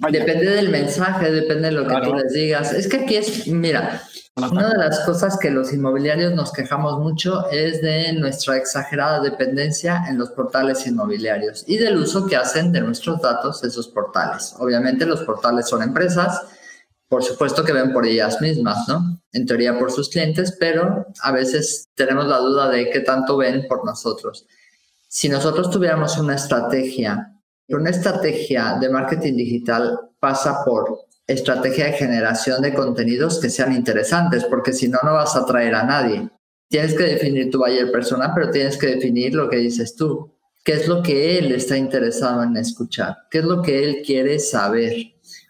depende 0.10 0.50
del 0.52 0.70
mensaje, 0.70 1.32
depende 1.32 1.68
de 1.68 1.72
lo 1.74 1.86
que 1.86 1.96
tú 2.02 2.14
les 2.14 2.32
digas. 2.32 2.72
Es 2.72 2.88
que 2.88 3.00
aquí 3.00 3.18
es, 3.18 3.46
mira, 3.46 4.02
una 4.38 4.70
de 4.70 4.78
las 4.78 5.02
cosas 5.02 5.38
que 5.38 5.52
los 5.52 5.74
inmobiliarios 5.74 6.34
nos 6.34 6.54
quejamos 6.54 6.98
mucho 6.98 7.50
es 7.52 7.82
de 7.82 8.14
nuestra 8.14 8.56
exagerada 8.56 9.20
dependencia 9.20 10.06
en 10.08 10.18
los 10.18 10.30
portales 10.30 10.88
inmobiliarios 10.88 11.66
y 11.68 11.76
del 11.76 11.98
uso 11.98 12.26
que 12.26 12.38
hacen 12.38 12.72
de 12.72 12.80
nuestros 12.80 13.20
datos 13.20 13.62
esos 13.66 13.90
portales. 13.90 14.56
Obviamente 14.60 15.06
los 15.06 15.24
portales 15.24 15.68
son 15.68 15.84
empresas, 15.84 16.42
por 17.10 17.22
supuesto 17.22 17.66
que 17.66 17.74
ven 17.74 17.92
por 17.92 18.06
ellas 18.06 18.40
mismas, 18.40 18.88
¿no? 18.88 19.20
En 19.34 19.46
teoría 19.46 19.78
por 19.78 19.92
sus 19.92 20.08
clientes, 20.08 20.56
pero 20.58 21.08
a 21.22 21.34
veces 21.34 21.90
tenemos 21.96 22.28
la 22.28 22.38
duda 22.38 22.70
de 22.70 22.90
qué 22.92 23.02
tanto 23.02 23.36
ven 23.36 23.66
por 23.68 23.84
nosotros. 23.84 24.48
Si 25.06 25.28
nosotros 25.28 25.70
tuviéramos 25.70 26.18
una 26.18 26.36
estrategia, 26.36 27.35
una 27.70 27.90
estrategia 27.90 28.78
de 28.80 28.90
marketing 28.90 29.36
digital 29.38 30.00
pasa 30.20 30.64
por 30.64 31.06
estrategia 31.28 31.86
de 31.86 31.94
generación 31.94 32.62
de 32.62 32.74
contenidos 32.74 33.40
que 33.40 33.50
sean 33.50 33.74
interesantes, 33.74 34.44
porque 34.46 34.74
si 34.74 34.88
no, 34.88 35.00
no 35.04 35.14
vas 35.14 35.36
a 35.36 35.40
atraer 35.40 35.74
a 35.74 35.84
nadie. 35.84 36.30
Tienes 36.70 36.94
que 36.94 37.04
definir 37.04 37.50
tu 37.50 37.60
buyer 37.60 37.92
persona, 37.92 38.32
pero 38.34 38.52
tienes 38.52 38.78
que 38.78 38.88
definir 38.88 39.34
lo 39.34 39.50
que 39.50 39.58
dices 39.58 39.96
tú. 39.96 40.32
¿Qué 40.64 40.74
es 40.74 40.88
lo 40.88 41.02
que 41.02 41.38
él 41.38 41.52
está 41.52 41.78
interesado 41.78 42.44
en 42.44 42.58
escuchar? 42.58 43.18
¿Qué 43.30 43.40
es 43.40 43.46
lo 43.46 43.62
que 43.62 43.84
él 43.84 44.04
quiere 44.06 44.40
saber? 44.40 44.94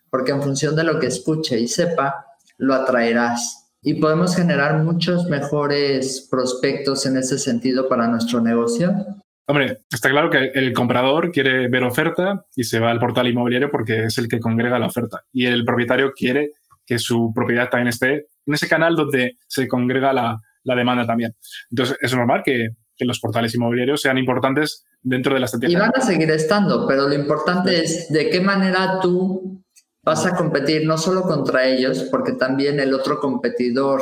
Porque 0.10 0.32
en 0.32 0.42
función 0.42 0.76
de 0.76 0.84
lo 0.84 1.00
que 1.00 1.08
escuche 1.08 1.60
y 1.60 1.68
sepa, 1.68 2.26
lo 2.58 2.74
atraerás. 2.74 3.72
Y 3.82 3.96
podemos 3.96 4.36
generar 4.36 4.84
muchos 4.84 5.26
mejores 5.28 6.28
prospectos 6.30 7.06
en 7.06 7.18
ese 7.18 7.38
sentido 7.38 7.88
para 7.88 8.08
nuestro 8.08 8.42
negocio 8.42 9.06
Hombre, 9.48 9.80
está 9.92 10.10
claro 10.10 10.30
que 10.30 10.52
el 10.54 10.74
comprador 10.74 11.32
quiere 11.32 11.68
ver 11.68 11.84
oferta 11.84 12.46
y 12.56 12.64
se 12.64 12.80
va 12.80 12.90
al 12.90 13.00
portal 13.00 13.28
inmobiliario 13.28 13.70
porque 13.70 14.06
es 14.06 14.18
el 14.18 14.28
que 14.28 14.40
congrega 14.40 14.80
la 14.80 14.88
oferta. 14.88 15.24
Y 15.32 15.46
el 15.46 15.64
propietario 15.64 16.14
quiere 16.14 16.54
que 16.86 16.98
su 16.98 17.32
propiedad 17.34 17.70
también 17.70 17.90
esté 17.90 18.28
en 18.46 18.54
ese 18.54 18.68
canal 18.68 18.96
donde 18.96 19.38
se 19.48 19.68
congrega 19.68 20.14
la, 20.14 20.40
demanda 20.64 21.06
también. 21.06 21.36
Entonces, 21.70 21.98
es 22.02 22.16
normal 22.16 22.42
que, 22.44 22.70
que 22.96 23.06
los 23.06 23.20
portales 23.20 23.54
inmobiliarios 23.54 24.02
sean 24.02 24.18
importantes 24.18 24.86
dentro 25.02 25.34
de 25.34 25.40
la 25.40 25.46
estrategia. 25.46 25.78
Y 25.78 25.80
van 25.80 25.92
a 25.96 26.02
seguir 26.02 26.32
estando, 26.32 26.88
pero 26.88 27.08
lo 27.08 27.14
importante 27.14 27.84
es 27.84 28.10
de 28.10 28.30
qué 28.30 28.42
manera 28.42 29.00
tú 29.00 29.64
vas 30.04 30.26
a 30.26 30.36
competir 30.36 30.86
no 30.86 30.98
solo 30.98 31.24
contra 31.24 31.66
ellos, 31.66 32.08
porque 32.12 32.34
también 32.34 32.80
el 32.80 32.94
otro 32.94 33.20
competidor 33.20 34.02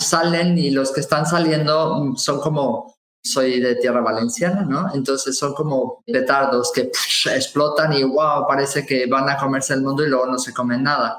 salen 0.00 0.58
y 0.58 0.70
los 0.70 0.92
que 0.92 1.00
están 1.00 1.26
saliendo 1.26 2.14
son 2.16 2.40
como, 2.40 2.94
soy 3.22 3.60
de 3.60 3.76
tierra 3.76 4.00
valenciana, 4.00 4.62
¿no? 4.62 4.92
Entonces 4.94 5.36
son 5.38 5.54
como 5.54 6.02
petardos 6.06 6.72
que 6.72 6.90
explotan 7.34 7.92
y 7.92 8.02
wow, 8.02 8.46
parece 8.48 8.84
que 8.84 9.06
van 9.06 9.28
a 9.28 9.36
comerse 9.36 9.74
el 9.74 9.82
mundo 9.82 10.04
y 10.04 10.08
luego 10.08 10.26
no 10.26 10.38
se 10.38 10.52
comen 10.52 10.82
nada. 10.82 11.18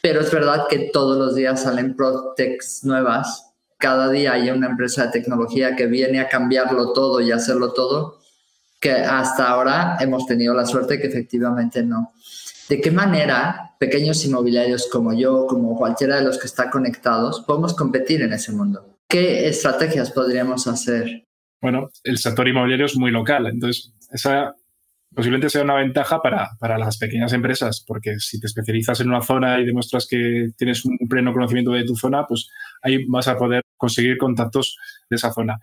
Pero 0.00 0.20
es 0.20 0.30
verdad 0.30 0.66
que 0.68 0.90
todos 0.92 1.16
los 1.16 1.34
días 1.34 1.62
salen 1.62 1.96
Protex 1.96 2.84
nuevas 2.84 3.52
cada 3.82 4.08
día 4.10 4.34
hay 4.34 4.48
una 4.48 4.68
empresa 4.68 5.06
de 5.06 5.10
tecnología 5.10 5.74
que 5.74 5.86
viene 5.86 6.20
a 6.20 6.28
cambiarlo 6.28 6.92
todo 6.92 7.20
y 7.20 7.32
hacerlo 7.32 7.72
todo, 7.72 8.20
que 8.78 8.92
hasta 8.92 9.48
ahora 9.48 9.96
hemos 9.98 10.24
tenido 10.24 10.54
la 10.54 10.66
suerte 10.66 11.00
que 11.00 11.08
efectivamente 11.08 11.82
no. 11.82 12.12
¿De 12.68 12.80
qué 12.80 12.92
manera 12.92 13.74
pequeños 13.80 14.24
inmobiliarios 14.24 14.88
como 14.90 15.12
yo, 15.12 15.48
como 15.48 15.76
cualquiera 15.76 16.14
de 16.14 16.22
los 16.22 16.38
que 16.38 16.46
está 16.46 16.70
conectados, 16.70 17.40
podemos 17.40 17.74
competir 17.74 18.22
en 18.22 18.32
ese 18.32 18.52
mundo? 18.52 18.98
¿Qué 19.08 19.48
estrategias 19.48 20.12
podríamos 20.12 20.68
hacer? 20.68 21.26
Bueno, 21.62 21.90
el 22.02 22.18
sector 22.18 22.48
inmobiliario 22.48 22.86
es 22.86 22.96
muy 22.96 23.12
local, 23.12 23.46
entonces 23.46 23.94
esa 24.10 24.52
posiblemente 25.14 25.48
sea 25.48 25.62
una 25.62 25.76
ventaja 25.76 26.20
para, 26.20 26.50
para, 26.58 26.76
las 26.76 26.98
pequeñas 26.98 27.32
empresas, 27.32 27.84
porque 27.86 28.18
si 28.18 28.40
te 28.40 28.46
especializas 28.46 29.00
en 29.00 29.10
una 29.10 29.20
zona 29.20 29.60
y 29.60 29.66
demuestras 29.66 30.08
que 30.08 30.48
tienes 30.56 30.84
un 30.84 30.98
pleno 31.08 31.32
conocimiento 31.32 31.70
de 31.70 31.84
tu 31.84 31.94
zona, 31.94 32.26
pues 32.26 32.48
ahí 32.82 33.04
vas 33.06 33.28
a 33.28 33.36
poder 33.36 33.62
conseguir 33.76 34.16
contactos 34.16 34.76
de 35.08 35.16
esa 35.16 35.32
zona. 35.32 35.58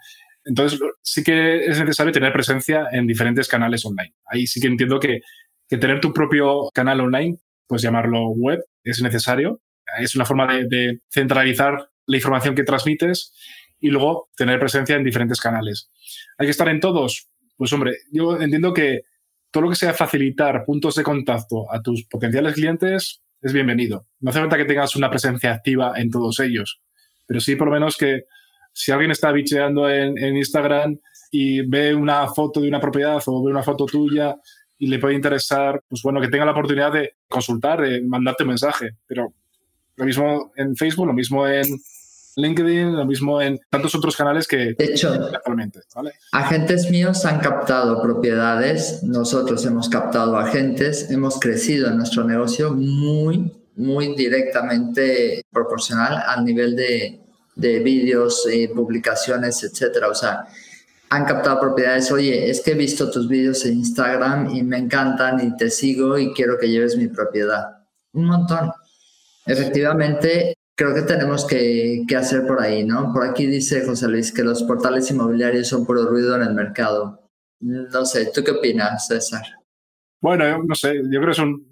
Entonces, 0.45 0.79
sí 1.01 1.23
que 1.23 1.65
es 1.65 1.79
necesario 1.79 2.13
tener 2.13 2.31
presencia 2.31 2.87
en 2.91 3.07
diferentes 3.07 3.47
canales 3.47 3.83
online. 3.85 4.13
Ahí 4.25 4.47
sí 4.47 4.61
que 4.61 4.67
entiendo 4.67 4.99
que, 4.99 5.21
que 5.67 5.77
tener 5.77 5.99
tu 5.99 6.13
propio 6.13 6.69
canal 6.73 7.01
online, 7.01 7.39
pues 7.67 7.81
llamarlo 7.81 8.29
web, 8.29 8.63
es 8.83 9.01
necesario. 9.01 9.61
Es 9.99 10.15
una 10.15 10.25
forma 10.25 10.53
de, 10.53 10.67
de 10.67 10.99
centralizar 11.11 11.89
la 12.05 12.17
información 12.17 12.55
que 12.55 12.63
transmites 12.63 13.33
y 13.79 13.89
luego 13.89 14.29
tener 14.35 14.59
presencia 14.59 14.95
en 14.95 15.03
diferentes 15.03 15.39
canales. 15.39 15.89
¿Hay 16.37 16.47
que 16.47 16.51
estar 16.51 16.69
en 16.69 16.79
todos? 16.79 17.29
Pues 17.55 17.71
hombre, 17.73 17.97
yo 18.11 18.39
entiendo 18.39 18.73
que 18.73 19.03
todo 19.51 19.63
lo 19.63 19.69
que 19.69 19.75
sea 19.75 19.93
facilitar 19.93 20.63
puntos 20.65 20.95
de 20.95 21.03
contacto 21.03 21.71
a 21.71 21.81
tus 21.81 22.05
potenciales 22.05 22.53
clientes 22.53 23.21
es 23.41 23.53
bienvenido. 23.53 24.07
No 24.19 24.29
hace 24.29 24.39
falta 24.39 24.57
que 24.57 24.65
tengas 24.65 24.95
una 24.95 25.09
presencia 25.09 25.53
activa 25.53 25.93
en 25.95 26.09
todos 26.09 26.39
ellos, 26.39 26.81
pero 27.25 27.39
sí 27.39 27.55
por 27.55 27.67
lo 27.67 27.73
menos 27.73 27.97
que 27.97 28.25
si 28.73 28.91
alguien 28.91 29.11
está 29.11 29.31
bicheando 29.31 29.89
en, 29.89 30.17
Instagram 30.35 30.99
y 31.31 31.61
ve 31.61 31.93
una 31.93 32.27
foto 32.27 32.61
de 32.61 32.67
una 32.67 32.79
propiedad 32.79 33.21
o 33.25 33.43
ve 33.43 33.51
una 33.51 33.63
foto 33.63 33.85
tuya 33.85 34.35
y 34.77 34.87
le 34.87 34.99
puede 34.99 35.15
interesar, 35.15 35.81
pues 35.87 36.01
bueno, 36.01 36.21
que 36.21 36.29
tenga 36.29 36.45
la 36.45 36.51
oportunidad 36.51 36.93
de 36.93 37.15
consultar, 37.27 37.81
de 37.81 38.01
mandarte 38.01 38.43
un 38.43 38.49
mensaje. 38.49 38.91
Pero 39.05 39.33
lo 39.95 40.05
mismo 40.05 40.51
en 40.55 40.75
Facebook, 40.75 41.07
lo 41.07 41.13
mismo 41.13 41.45
en, 41.45 41.65
LinkedIn, 42.35 42.95
lo 42.95 43.05
mismo 43.05 43.41
en 43.41 43.59
tantos 43.69 43.95
otros 43.95 44.15
canales 44.15 44.47
que 44.47 44.75
de 44.77 44.85
hecho, 44.85 45.13
actualmente. 45.13 45.81
Agentes 46.31 46.89
míos 46.89 47.25
han 47.25 47.39
captado 47.39 48.01
propiedades, 48.01 49.03
nosotros 49.03 49.65
hemos 49.65 49.89
captado 49.89 50.37
agentes, 50.37 51.09
hemos 51.11 51.39
crecido 51.39 51.87
en 51.89 51.97
nuestro 51.97 52.23
negocio 52.23 52.73
muy, 52.73 53.51
muy 53.75 54.15
directamente 54.15 55.45
proporcional 55.51 56.23
al 56.27 56.45
nivel 56.45 56.75
de, 56.75 57.19
de 57.55 57.79
vídeos 57.79 58.47
y 58.51 58.67
publicaciones, 58.67 59.63
etcétera. 59.63 60.09
O 60.09 60.15
sea, 60.15 60.47
han 61.09 61.25
captado 61.25 61.59
propiedades, 61.59 62.11
oye, 62.11 62.49
es 62.49 62.61
que 62.61 62.71
he 62.71 62.75
visto 62.75 63.09
tus 63.09 63.27
vídeos 63.27 63.65
en 63.65 63.73
Instagram 63.73 64.55
y 64.55 64.63
me 64.63 64.77
encantan 64.77 65.45
y 65.45 65.57
te 65.57 65.69
sigo 65.69 66.17
y 66.17 66.33
quiero 66.33 66.57
que 66.57 66.69
lleves 66.69 66.95
mi 66.95 67.07
propiedad. 67.07 67.79
Un 68.13 68.25
montón. 68.25 68.71
Efectivamente, 69.45 70.55
creo 70.79 70.95
que 70.95 71.01
tenemos 71.01 71.45
que, 71.45 72.05
hacer 72.17 72.47
por 72.47 72.61
ahí, 72.61 72.85
¿no? 72.85 73.11
Por 73.11 73.27
aquí 73.27 73.45
dice 73.45 73.85
José 73.85 74.07
Luis 74.07 74.31
que 74.31 74.43
los 74.43 74.63
portales 74.63 75.11
inmobiliarios 75.11 75.67
son 75.67 75.85
puro 75.85 76.05
ruido 76.05 76.37
en 76.37 76.43
el 76.43 76.53
mercado. 76.53 77.29
No 77.59 78.05
sé, 78.05 78.31
¿tú 78.33 78.41
qué 78.45 78.51
opinas, 78.51 79.07
César? 79.07 79.43
Bueno, 80.21 80.63
no 80.63 80.75
sé, 80.75 80.95
yo 80.95 81.19
creo 81.19 81.25
que 81.25 81.31
es 81.31 81.39
un 81.39 81.67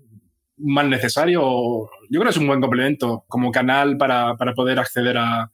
mal 0.57 0.89
necesario, 0.89 1.41
yo 1.41 2.19
creo 2.19 2.23
que 2.23 2.29
es 2.31 2.37
un 2.37 2.47
buen 2.47 2.59
complemento 2.59 3.23
como 3.29 3.49
canal 3.49 3.95
para, 3.95 4.35
para 4.35 4.53
poder 4.53 4.77
acceder 4.77 5.17
a, 5.17 5.49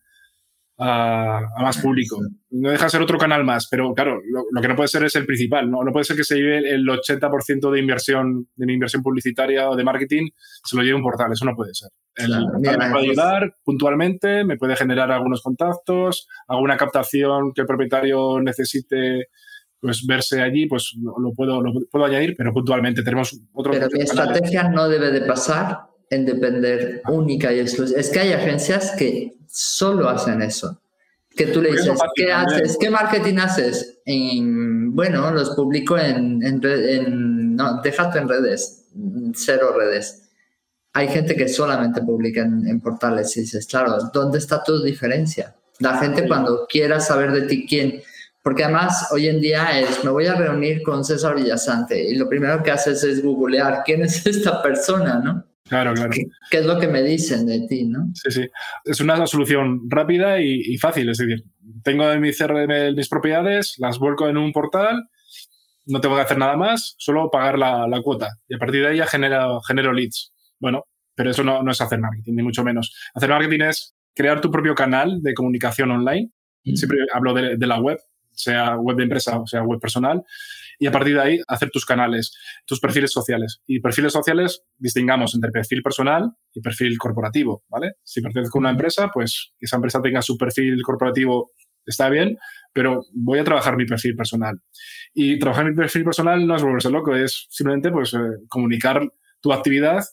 a, 0.77 1.41
más 1.59 1.77
público. 1.77 2.19
No 2.49 2.69
deja 2.69 2.85
de 2.85 2.89
ser 2.89 3.01
otro 3.01 3.17
canal 3.17 3.43
más, 3.43 3.67
pero 3.69 3.93
claro, 3.93 4.19
lo, 4.25 4.61
que 4.61 4.67
no 4.67 4.75
puede 4.75 4.87
ser 4.87 5.03
es 5.03 5.15
el 5.15 5.25
principal. 5.25 5.69
No, 5.69 5.83
no 5.83 5.91
puede 5.91 6.05
ser 6.05 6.15
que 6.15 6.23
se 6.23 6.35
lleve 6.35 6.57
el 6.69 6.85
80% 6.85 7.71
de 7.71 7.79
inversión, 7.79 8.47
de 8.55 8.73
inversión 8.73 9.01
publicitaria 9.01 9.69
o 9.69 9.75
de 9.75 9.83
marketing, 9.83 10.29
se 10.63 10.75
lo 10.75 10.83
lleve 10.83 10.95
un 10.95 11.03
portal. 11.03 11.31
Eso 11.31 11.45
no 11.45 11.55
puede 11.55 11.73
ser. 11.73 11.89
El 12.15 12.31
portal 12.51 12.77
me 12.77 12.89
puede 12.91 13.05
ayudar 13.05 13.55
puntualmente, 13.63 14.43
me 14.43 14.57
puede 14.57 14.75
generar 14.75 15.11
algunos 15.11 15.41
contactos, 15.41 16.27
alguna 16.47 16.77
captación 16.77 17.53
que 17.53 17.61
el 17.61 17.67
propietario 17.67 18.39
necesite 18.41 19.27
pues 19.79 20.05
verse 20.07 20.41
allí, 20.41 20.65
pues 20.65 20.95
lo, 20.97 21.33
puedo, 21.33 21.61
lo 21.61 21.73
puedo 21.91 22.05
añadir, 22.05 22.35
pero 22.37 22.53
puntualmente 22.53 23.03
tenemos 23.03 23.37
otro. 23.51 23.73
Pero 23.73 23.89
mi 23.91 23.99
estrategia 23.99 24.69
no 24.69 24.87
debe 24.87 25.11
de 25.11 25.21
pasar 25.21 25.92
en 26.13 26.25
depender 26.25 27.01
única 27.07 27.51
y 27.51 27.59
exclusiva. 27.59 27.99
Es 27.99 28.09
que 28.09 28.19
hay 28.19 28.33
agencias 28.33 28.91
que 28.97 29.35
solo 29.49 30.09
hacen 30.09 30.41
eso. 30.41 30.79
Que 31.35 31.47
tú 31.47 31.61
le 31.61 31.71
dices, 31.71 31.97
¿qué 32.15 32.31
haces? 32.31 32.77
¿Qué 32.79 32.89
marketing 32.89 33.37
haces? 33.39 33.99
En, 34.05 34.93
bueno, 34.93 35.31
los 35.31 35.51
publico 35.51 35.97
en, 35.97 36.43
en, 36.43 37.55
no, 37.55 37.81
déjate 37.81 38.19
en 38.19 38.29
redes, 38.29 38.85
cero 39.33 39.75
redes. 39.75 40.29
Hay 40.93 41.07
gente 41.07 41.35
que 41.35 41.47
solamente 41.47 42.01
publica 42.01 42.41
en, 42.41 42.79
portales 42.79 43.35
y 43.35 43.41
dices, 43.41 43.65
claro, 43.65 43.97
¿dónde 44.13 44.37
está 44.37 44.63
tu 44.63 44.83
diferencia? 44.83 45.55
La 45.79 45.97
gente 45.97 46.27
cuando 46.27 46.67
quiera 46.67 46.99
saber 46.99 47.31
de 47.31 47.41
ti 47.43 47.65
quién, 47.67 47.99
porque 48.43 48.63
además 48.63 49.07
hoy 49.11 49.27
en 49.27 49.41
día 49.41 49.79
es, 49.79 50.03
me 50.03 50.11
voy 50.11 50.27
a 50.27 50.35
reunir 50.35 50.83
con 50.83 51.03
César 51.03 51.35
Villasante 51.35 51.99
y 51.99 52.15
lo 52.15 52.29
primero 52.29 52.61
que 52.61 52.69
haces 52.69 53.03
es 53.03 53.23
googlear 53.23 53.81
quién 53.83 54.03
es 54.03 54.23
esta 54.27 54.61
persona, 54.61 55.15
¿no? 55.17 55.43
Claro, 55.73 55.95
claro. 55.95 56.11
¿Qué, 56.51 56.57
es 56.59 56.65
lo 56.67 56.79
que 56.79 56.87
me 56.87 57.01
dicen 57.01 57.47
de 57.47 57.65
ti, 57.67 57.85
no? 57.85 58.11
Sí, 58.13 58.29
sí. 58.29 58.47
Es 58.85 59.01
una 59.01 59.25
solución 59.25 59.89
rápida 59.89 60.39
y, 60.39 60.77
fácil. 60.77 61.09
Es 61.09 61.17
decir, 61.17 61.43
tengo 61.83 62.11
en 62.11 62.21
mi 62.21 62.31
CRM 62.31 62.95
mis 62.95 63.09
propiedades, 63.09 63.73
las 63.79 63.97
vuelco 63.97 64.29
en 64.29 64.37
un 64.37 64.51
portal, 64.51 65.09
no 65.87 65.99
tengo 65.99 66.15
que 66.15 66.21
hacer 66.21 66.37
nada 66.37 66.55
más, 66.57 66.93
solo 66.99 67.31
pagar 67.31 67.57
la, 67.57 68.01
cuota. 68.03 68.37
Y 68.47 68.53
a 68.53 68.59
partir 68.59 68.81
de 68.81 68.89
ahí 68.89 68.97
ya 68.97 69.07
genero, 69.07 69.61
genero 69.61 69.93
leads. 69.93 70.31
Bueno, 70.59 70.85
pero 71.15 71.31
eso 71.31 71.43
no, 71.43 71.67
es 71.67 71.81
hacer 71.81 71.99
marketing, 71.99 72.35
ni 72.35 72.43
mucho 72.43 72.63
menos. 72.63 72.93
Hacer 73.15 73.29
marketing 73.29 73.61
es 73.61 73.95
crear 74.13 74.41
tu 74.41 74.51
propio 74.51 74.75
canal 74.75 75.23
de 75.23 75.33
comunicación 75.33 75.89
online. 75.89 76.29
Mm. 76.65 76.75
Siempre 76.75 76.99
hablo 77.11 77.33
de, 77.33 77.57
de 77.57 77.67
la 77.67 77.79
web, 77.79 77.97
sea 78.31 78.75
web 78.75 78.95
de 78.95 79.03
empresa 79.03 79.39
o 79.39 79.47
sea 79.47 79.63
web 79.63 79.79
personal 79.79 80.23
y 80.79 80.87
a 80.87 80.91
partir 80.91 81.15
de 81.15 81.21
ahí 81.21 81.39
hacer 81.47 81.69
tus 81.69 81.85
canales, 81.85 82.35
tus 82.65 82.79
perfiles 82.79 83.11
sociales. 83.11 83.61
Y 83.67 83.79
perfiles 83.79 84.13
sociales 84.13 84.63
distingamos 84.77 85.35
entre 85.35 85.51
perfil 85.51 85.81
personal 85.81 86.31
y 86.53 86.61
perfil 86.61 86.97
corporativo, 86.97 87.63
¿vale? 87.69 87.93
Si 88.03 88.21
pertenezco 88.21 88.57
a 88.57 88.61
una 88.61 88.71
empresa, 88.71 89.09
pues 89.13 89.53
que 89.57 89.65
esa 89.65 89.77
empresa 89.77 90.01
tenga 90.01 90.21
su 90.21 90.37
perfil 90.37 90.81
corporativo 90.83 91.51
está 91.85 92.09
bien, 92.09 92.37
pero 92.71 93.05
voy 93.13 93.39
a 93.39 93.43
trabajar 93.43 93.75
mi 93.77 93.85
perfil 93.85 94.15
personal. 94.15 94.59
Y 95.13 95.37
trabajar 95.39 95.65
mi 95.65 95.75
perfil 95.75 96.03
personal 96.03 96.45
no 96.45 96.55
es 96.55 96.63
volverse 96.63 96.89
loco, 96.89 97.15
es 97.15 97.47
simplemente 97.49 97.91
pues 97.91 98.13
eh, 98.13 98.17
comunicar 98.47 99.07
tu 99.41 99.51
actividad 99.51 100.03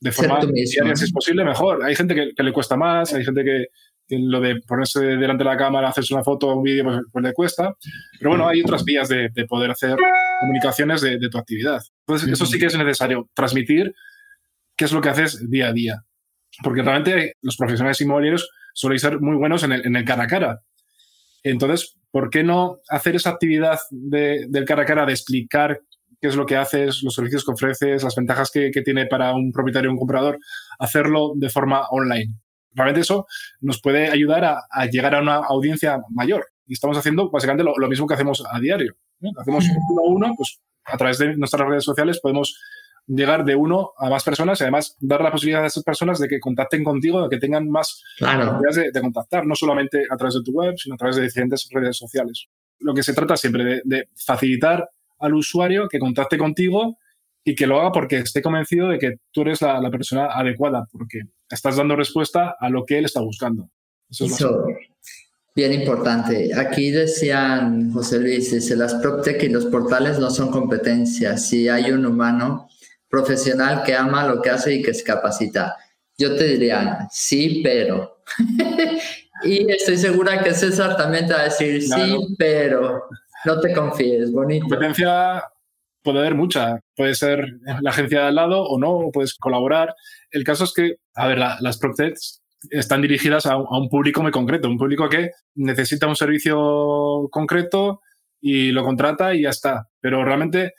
de 0.00 0.10
forma 0.10 0.40
diaria, 0.40 0.96
si 0.96 1.04
es 1.04 1.12
posible, 1.12 1.44
mejor. 1.44 1.84
Hay 1.84 1.94
gente 1.94 2.14
que, 2.14 2.42
le 2.42 2.52
cuesta 2.52 2.76
más, 2.76 3.14
hay 3.14 3.24
gente 3.24 3.44
que, 3.44 3.66
lo 4.08 4.40
de 4.40 4.60
ponerse 4.62 5.00
delante 5.00 5.44
de 5.44 5.50
la 5.50 5.56
cámara, 5.56 5.88
hacerse 5.88 6.14
una 6.14 6.24
foto 6.24 6.48
o 6.48 6.56
un 6.56 6.62
vídeo, 6.62 6.84
pues, 6.84 6.98
pues, 7.10 7.24
le 7.24 7.32
cuesta. 7.32 7.74
Pero 8.18 8.30
bueno, 8.30 8.48
hay 8.48 8.60
otras 8.60 8.84
vías 8.84 9.08
de, 9.08 9.30
poder 9.48 9.70
hacer 9.70 9.96
comunicaciones 10.40 11.00
de, 11.00 11.18
tu 11.30 11.38
actividad. 11.38 11.80
Entonces, 12.06 12.28
eso 12.28 12.46
sí 12.46 12.58
que 12.58 12.66
es 12.66 12.76
necesario, 12.76 13.28
transmitir 13.34 13.94
qué 14.76 14.84
es 14.84 14.92
lo 14.92 15.00
que 15.00 15.08
haces 15.08 15.48
día 15.50 15.68
a 15.68 15.72
día. 15.72 16.04
Porque 16.62 16.82
realmente 16.82 17.36
los 17.40 17.56
profesionales 17.56 18.00
inmobiliarios 18.00 18.48
suelen 18.74 18.98
ser 18.98 19.20
muy 19.20 19.36
buenos 19.36 19.62
en 19.64 19.72
el, 19.72 20.04
cara 20.04 20.24
a 20.24 20.26
cara. 20.26 20.60
Entonces, 21.42 21.96
¿por 22.10 22.30
qué 22.30 22.42
no 22.42 22.78
hacer 22.88 23.16
esa 23.16 23.30
actividad 23.30 23.78
del 23.90 24.64
cara 24.66 24.82
a 24.82 24.86
cara, 24.86 25.06
de 25.06 25.12
explicar 25.12 25.80
qué 26.20 26.28
es 26.28 26.36
lo 26.36 26.46
que 26.46 26.56
haces, 26.56 27.02
los 27.02 27.14
servicios 27.14 27.44
que 27.44 27.52
ofreces, 27.52 28.04
las 28.04 28.14
ventajas 28.14 28.50
que, 28.50 28.70
que 28.70 28.82
tiene 28.82 29.06
para 29.06 29.34
un 29.34 29.50
propietario 29.50 29.90
o 29.90 29.94
un 29.94 29.98
comprador, 29.98 30.38
hacerlo 30.78 31.32
de 31.34 31.50
forma 31.50 31.86
online? 31.90 32.34
Realmente 32.74 33.00
eso 33.00 33.26
nos 33.60 33.80
puede 33.80 34.08
ayudar 34.08 34.44
a, 34.44 34.86
llegar 34.86 35.14
a 35.14 35.20
una 35.20 35.36
audiencia 35.36 36.00
mayor. 36.10 36.46
Y 36.66 36.74
estamos 36.74 36.96
haciendo 36.96 37.30
básicamente 37.30 37.64
lo, 37.64 37.88
mismo 37.88 38.06
que 38.06 38.14
hacemos 38.14 38.44
a 38.50 38.58
diario. 38.60 38.94
Hacemos 39.38 39.64
uno 39.88 40.02
a 40.02 40.08
uno, 40.08 40.34
pues 40.36 40.60
a 40.84 40.96
través 40.96 41.18
de 41.18 41.36
nuestras 41.36 41.66
redes 41.68 41.84
sociales 41.84 42.20
podemos 42.20 42.58
llegar 43.06 43.44
de 43.44 43.56
uno 43.56 43.92
a 43.98 44.08
más 44.08 44.22
personas 44.24 44.60
y 44.60 44.64
además 44.64 44.96
dar 45.00 45.22
la 45.22 45.30
posibilidad 45.30 45.64
a 45.64 45.66
esas 45.66 45.82
personas 45.82 46.18
de 46.18 46.28
que 46.28 46.40
contacten 46.40 46.84
contigo, 46.84 47.22
de 47.22 47.28
que 47.28 47.40
tengan 47.40 47.68
más 47.68 48.02
claro. 48.16 48.60
de, 48.70 48.90
de, 48.92 49.00
contactar, 49.00 49.46
no 49.46 49.54
solamente 49.54 50.04
a 50.08 50.16
través 50.16 50.34
de 50.34 50.42
tu 50.42 50.52
web, 50.52 50.74
sino 50.76 50.94
a 50.94 50.98
través 50.98 51.16
de 51.16 51.22
diferentes 51.22 51.68
redes 51.70 51.96
sociales. 51.96 52.48
lo 52.78 52.94
que 52.94 53.02
se 53.02 53.12
trata 53.12 53.36
siempre 53.36 53.82
de, 53.84 54.08
facilitar 54.16 54.88
al 55.18 55.34
usuario 55.34 55.88
que 55.88 55.98
contacte 55.98 56.38
contigo 56.38 56.98
y 57.44 57.54
que 57.54 57.66
lo 57.66 57.80
haga 57.80 57.92
porque 57.92 58.18
esté 58.18 58.40
convencido 58.42 58.88
de 58.88 58.98
que 58.98 59.16
tú 59.32 59.42
eres 59.42 59.60
la, 59.62 59.90
persona 59.90 60.26
adecuada, 60.26 60.86
porque 60.92 61.22
estás 61.50 61.76
dando 61.76 61.96
respuesta 61.96 62.56
a 62.58 62.68
lo 62.68 62.84
que 62.84 62.98
él 62.98 63.04
está 63.04 63.20
buscando. 63.20 63.68
Eso, 64.08 64.26
es 64.26 64.38
bien 65.54 65.72
importante. 65.72 66.50
Aquí 66.54 66.90
decían, 66.90 67.92
José 67.92 68.20
Luis, 68.20 68.52
dice, 68.52 68.76
las 68.76 68.94
PropTech 68.94 69.42
y 69.42 69.48
los 69.48 69.66
portales 69.66 70.18
no 70.18 70.30
son 70.30 70.50
competencias. 70.50 71.48
Si 71.48 71.68
hay 71.68 71.90
un 71.90 72.06
humano 72.06 72.68
profesional 73.08 73.82
que 73.82 73.94
ama 73.94 74.26
lo 74.26 74.40
que 74.40 74.50
hace 74.50 74.74
y 74.74 74.82
que 74.82 74.94
se 74.94 75.04
capacita. 75.04 75.76
Yo 76.16 76.34
te 76.36 76.44
diría, 76.44 77.08
sí, 77.10 77.60
pero. 77.62 78.22
y 79.44 79.70
estoy 79.70 79.98
segura 79.98 80.42
que 80.42 80.54
César 80.54 80.96
también 80.96 81.26
te 81.26 81.34
va 81.34 81.40
a 81.40 81.44
decir, 81.44 81.82
sí, 81.82 82.34
pero. 82.38 83.08
No 83.44 83.60
te 83.60 83.74
confíes, 83.74 84.30
bonito. 84.30 84.66
Competencia 84.68 85.42
puede 86.02 86.18
haber 86.18 86.34
mucha. 86.34 86.80
Puede 86.96 87.14
ser 87.14 87.46
la 87.80 87.90
agencia 87.90 88.20
de 88.20 88.26
al 88.28 88.34
lado 88.34 88.62
o 88.64 88.78
no, 88.78 89.10
puedes 89.12 89.34
colaborar. 89.34 89.94
El 90.30 90.44
caso 90.44 90.64
es 90.64 90.72
que, 90.74 90.96
a 91.14 91.26
ver, 91.26 91.38
las 91.38 91.78
PropTechs 91.78 92.42
están 92.70 93.02
dirigidas 93.02 93.46
a, 93.46 93.56
un 93.56 93.88
público 93.88 94.22
muy 94.22 94.30
concreto, 94.30 94.68
un 94.68 94.78
público 94.78 95.08
que 95.08 95.30
necesita 95.54 96.06
un 96.06 96.16
servicio 96.16 97.28
concreto 97.30 98.00
y 98.40 98.72
lo 98.72 98.84
contrata 98.84 99.34
y 99.34 99.42
ya 99.42 99.50
está. 99.50 99.88
Pero 100.00 100.24
realmente 100.24 100.72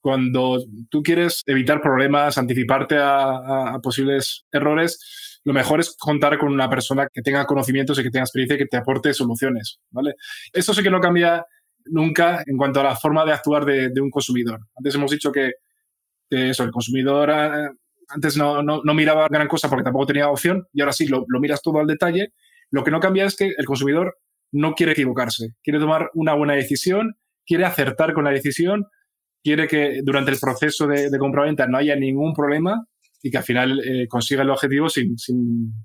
cuando 0.00 0.62
tú 0.88 1.02
quieres 1.02 1.42
evitar 1.46 1.80
problemas, 1.80 2.38
anticiparte 2.38 2.96
a, 2.96 3.78
posibles 3.82 4.44
errores, 4.52 5.40
lo 5.44 5.52
mejor 5.52 5.80
es 5.80 5.96
contar 5.98 6.38
con 6.38 6.52
una 6.52 6.70
persona 6.70 7.08
que 7.12 7.22
tenga 7.22 7.44
conocimientos 7.44 7.98
y 7.98 8.02
que 8.02 8.10
tenga 8.10 8.24
experiencia 8.24 8.54
y 8.54 8.58
que 8.58 8.66
te 8.66 8.76
aporte 8.76 9.12
soluciones, 9.12 9.80
¿vale? 9.90 10.14
Esto 10.52 10.74
sí 10.74 10.82
que 10.82 10.90
no 10.90 11.00
cambia 11.00 11.44
nunca 11.90 12.42
en 12.46 12.56
cuanto 12.56 12.80
a 12.80 12.84
la 12.84 12.96
forma 12.96 13.24
de 13.24 13.32
actuar 13.32 13.64
de, 13.64 14.00
un 14.00 14.10
consumidor. 14.10 14.60
Antes 14.76 14.94
hemos 14.94 15.10
dicho 15.10 15.32
que, 15.32 15.52
eso, 16.28 16.64
el 16.64 16.70
consumidor 16.70 17.30
eh, 17.30 17.68
antes 18.08 18.36
no, 18.36 18.62
miraba 18.94 19.28
gran 19.28 19.46
cosa 19.46 19.68
porque 19.68 19.84
tampoco 19.84 20.06
tenía 20.06 20.28
opción 20.28 20.66
y 20.72 20.80
ahora 20.80 20.92
sí, 20.92 21.06
lo, 21.06 21.24
lo 21.28 21.40
miras 21.40 21.62
todo 21.62 21.78
al 21.78 21.86
detalle. 21.86 22.32
Lo 22.70 22.82
que 22.82 22.90
no 22.90 23.00
cambia 23.00 23.24
es 23.24 23.36
que 23.36 23.52
el 23.56 23.64
consumidor 23.64 24.18
no 24.52 24.74
quiere 24.74 24.92
equivocarse, 24.92 25.54
quiere 25.62 25.78
tomar 25.78 26.10
una 26.14 26.34
buena 26.34 26.54
decisión, 26.54 27.16
quiere 27.44 27.64
acertar 27.64 28.12
con 28.12 28.24
la 28.24 28.30
decisión 28.30 28.86
quiere 29.46 29.68
que 29.68 30.00
durante 30.02 30.32
el 30.32 30.40
proceso 30.40 30.88
de, 30.88 31.08
de 31.08 31.18
compra-venta 31.20 31.68
no 31.68 31.78
haya 31.78 31.94
ningún 31.94 32.34
problema 32.34 32.84
y 33.22 33.30
que 33.30 33.38
al 33.38 33.44
final 33.44 33.80
eh, 33.84 34.08
consiga 34.08 34.42
el 34.42 34.50
objetivo 34.50 34.88
sin, 34.88 35.14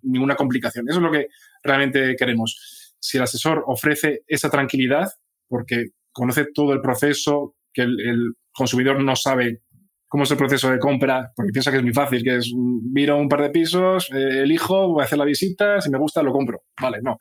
ninguna 0.01 0.35
complicación. 0.35 0.89
Eso 0.89 0.97
es 0.97 1.03
lo 1.03 1.11
que 1.11 1.27
realmente 1.61 2.15
queremos. 2.15 2.95
Si 2.99 3.17
el 3.17 3.23
asesor 3.23 3.63
ofrece 3.67 4.23
esa 4.27 4.49
tranquilidad, 4.49 5.09
porque 5.51 5.87
conoce 6.13 6.45
todo 6.53 6.71
el 6.73 6.81
proceso, 6.81 7.55
que 7.73 7.81
el, 7.83 8.33
consumidor 8.53 9.01
no 9.01 9.15
sabe 9.15 9.61
cómo 10.09 10.23
es 10.23 10.31
el 10.31 10.37
proceso 10.37 10.69
de 10.69 10.77
compra, 10.77 11.31
porque 11.33 11.53
piensa 11.53 11.71
que 11.71 11.77
es 11.77 11.83
muy 11.83 11.93
fácil, 11.93 12.21
que 12.21 12.35
es 12.35 12.51
miro 12.53 13.17
un 13.17 13.29
par 13.29 13.41
de 13.43 13.49
pisos, 13.49 14.09
eh, 14.11 14.41
elijo, 14.41 14.89
voy 14.89 15.01
a 15.01 15.05
hacer 15.05 15.17
la 15.17 15.23
visita, 15.23 15.79
si 15.79 15.89
me 15.89 15.97
gusta 15.97 16.21
lo 16.21 16.33
compro. 16.33 16.63
Vale, 16.81 16.99
no. 17.01 17.17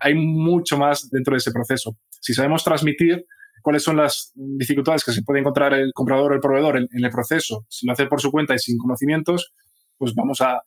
Hay 0.00 0.14
mucho 0.14 0.76
más 0.76 1.08
dentro 1.08 1.34
de 1.34 1.38
ese 1.38 1.52
proceso. 1.52 1.98
Si 2.20 2.34
sabemos 2.34 2.64
transmitir 2.64 3.24
cuáles 3.62 3.84
son 3.84 3.96
las 3.96 4.32
dificultades 4.34 5.04
que 5.04 5.12
se 5.12 5.22
puede 5.22 5.40
encontrar 5.40 5.72
el 5.72 5.92
comprador 5.94 6.32
o 6.32 6.34
el 6.34 6.40
proveedor 6.40 6.76
en, 6.78 6.88
el 6.92 7.10
proceso, 7.10 7.64
sin 7.68 7.90
hacer 7.90 8.08
por 8.08 8.20
su 8.20 8.30
cuenta 8.30 8.54
y 8.54 8.58
sin 8.58 8.76
conocimientos, 8.76 9.52
pues 9.96 10.14
vamos 10.14 10.40
a, 10.40 10.62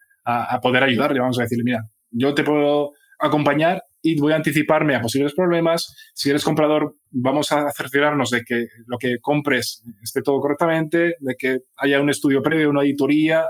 poder 0.62 0.84
ayudarle, 0.84 1.20
vamos 1.20 1.38
a 1.40 1.44
decirle, 1.44 1.64
mira, 1.66 1.84
yo 2.10 2.34
te 2.34 2.44
puedo 2.44 2.94
acompañar 3.20 3.84
y 4.06 4.20
voy 4.20 4.34
a 4.34 4.36
anticiparme 4.36 4.96
a 4.96 5.02
posibles 5.02 5.34
problemas. 5.34 5.96
Si 6.14 6.30
eres 6.30 6.44
comprador, 6.44 6.96
vamos 7.10 7.52
a 7.52 7.72
cerciorarnos 7.72 8.30
de 8.30 8.44
que 8.44 8.68
lo 8.86 9.00
que 9.00 9.18
compres 9.20 9.82
esté 10.04 10.22
todo 10.22 10.40
correctamente, 10.40 11.16
de 11.20 11.36
que 11.36 11.62
haya 11.78 12.00
un 12.00 12.12
estudio 12.12 12.44
previo, 12.44 12.70
una 12.70 12.82
auditoría, 12.82 13.46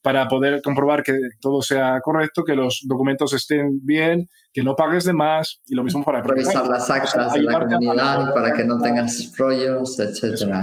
para 0.00 0.28
poder 0.28 0.62
comprobar 0.62 1.02
que 1.02 1.18
todo 1.40 1.60
sea 1.62 1.98
correcto, 2.00 2.44
que 2.44 2.54
los 2.54 2.84
documentos 2.86 3.32
estén 3.32 3.84
bien, 3.84 4.28
que 4.52 4.62
no 4.62 4.76
pagues 4.76 5.04
de 5.04 5.12
más 5.12 5.60
y 5.66 5.74
lo 5.74 5.82
mismo 5.82 6.04
para 6.04 6.22
revisar 6.22 6.68
las 6.68 6.88
actas 6.88 7.32
de 7.34 7.42
la 7.42 7.58
comunidad 7.58 8.32
para 8.32 8.52
que 8.52 8.64
no 8.64 8.80
tengas 8.80 9.36
rollos, 9.36 9.98
etcétera. 9.98 10.62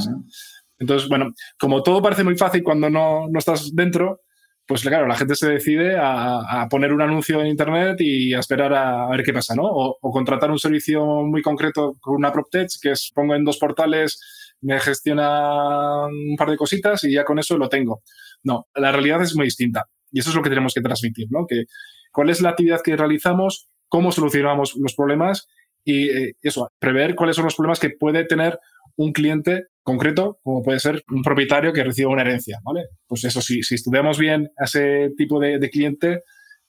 Entonces, 0.80 1.10
bueno, 1.10 1.32
como 1.60 1.84
todo 1.84 2.02
parece 2.02 2.24
muy 2.24 2.38
fácil 2.38 2.63
cuando 2.63 2.89
no, 2.89 3.28
no 3.30 3.38
estás 3.38 3.76
dentro, 3.76 4.21
pues 4.67 4.82
claro, 4.82 5.08
la 5.08 5.15
gente 5.15 5.36
se 5.36 5.47
decide 5.47 5.95
a, 5.99 6.67
poner 6.69 6.91
un 6.91 7.01
anuncio 7.01 7.39
en 7.39 7.47
internet 7.47 7.97
y 7.99 8.34
a 8.34 8.39
esperar 8.39 8.73
a, 8.73 9.08
ver 9.10 9.23
qué 9.23 9.32
pasa, 9.32 9.54
¿no? 9.56 9.63
O, 9.63 10.12
contratar 10.12 10.49
un 10.49 10.58
servicio 10.58 11.06
muy 11.23 11.41
concreto 11.41 11.93
con 12.01 12.15
una 12.15 12.32
PropTech, 12.32 12.69
que 12.82 12.91
es 12.91 13.12
pongo 13.13 13.36
en 13.36 13.43
dos 13.43 13.58
portales, 13.58 14.19
me 14.62 14.80
gestiona 14.80 16.08
un 16.08 16.36
par 16.36 16.49
de 16.49 16.58
cositas 16.58 17.04
y 17.04 17.13
ya 17.13 17.23
con 17.23 17.38
eso 17.38 17.58
lo 17.58 17.69
tengo. 17.69 18.01
No, 18.43 18.67
la 18.73 18.91
realidad 18.91 19.21
es 19.21 19.36
muy 19.36 19.45
distinta. 19.45 19.86
Y 20.12 20.19
eso 20.19 20.30
es 20.30 20.36
lo 20.36 20.41
que 20.41 20.49
tenemos 20.49 20.73
que 20.73 20.82
transmitir, 20.82 21.28
¿no? 21.30 21.45
Que 21.45 21.65
cuál 22.12 22.30
es 22.30 22.41
la 22.41 22.49
actividad 22.49 22.82
que 22.82 22.95
realizamos, 22.95 23.69
cómo 23.88 24.12
solucionamos 24.12 24.75
los 24.78 24.95
problemas 24.95 25.47
y 25.84 26.10
eh, 26.10 26.34
eso, 26.41 26.71
prever 26.80 27.13
cuáles 27.13 27.36
son 27.36 27.45
los 27.45 27.56
problemas 27.56 27.80
que 27.80 27.91
puede 27.91 28.25
tener 28.25 28.58
un 28.97 29.12
cliente 29.12 29.67
concreto, 29.84 30.39
como 30.43 30.63
puede 30.63 30.79
ser 30.79 31.03
un 31.10 31.21
propietario 31.21 31.71
que 31.71 31.84
reciba 31.84 32.12
una 32.12 32.23
herencia, 32.23 32.60
¿vale? 32.63 32.86
Pues 33.08 33.23
eso, 33.23 33.41
si, 33.41 33.62
si 33.62 33.75
estudiamos 33.75 34.17
bien 34.17 34.49
a 34.58 34.65
ese 34.65 35.12
tipo 35.15 35.39
de, 35.39 35.69
cliente, 35.69 36.21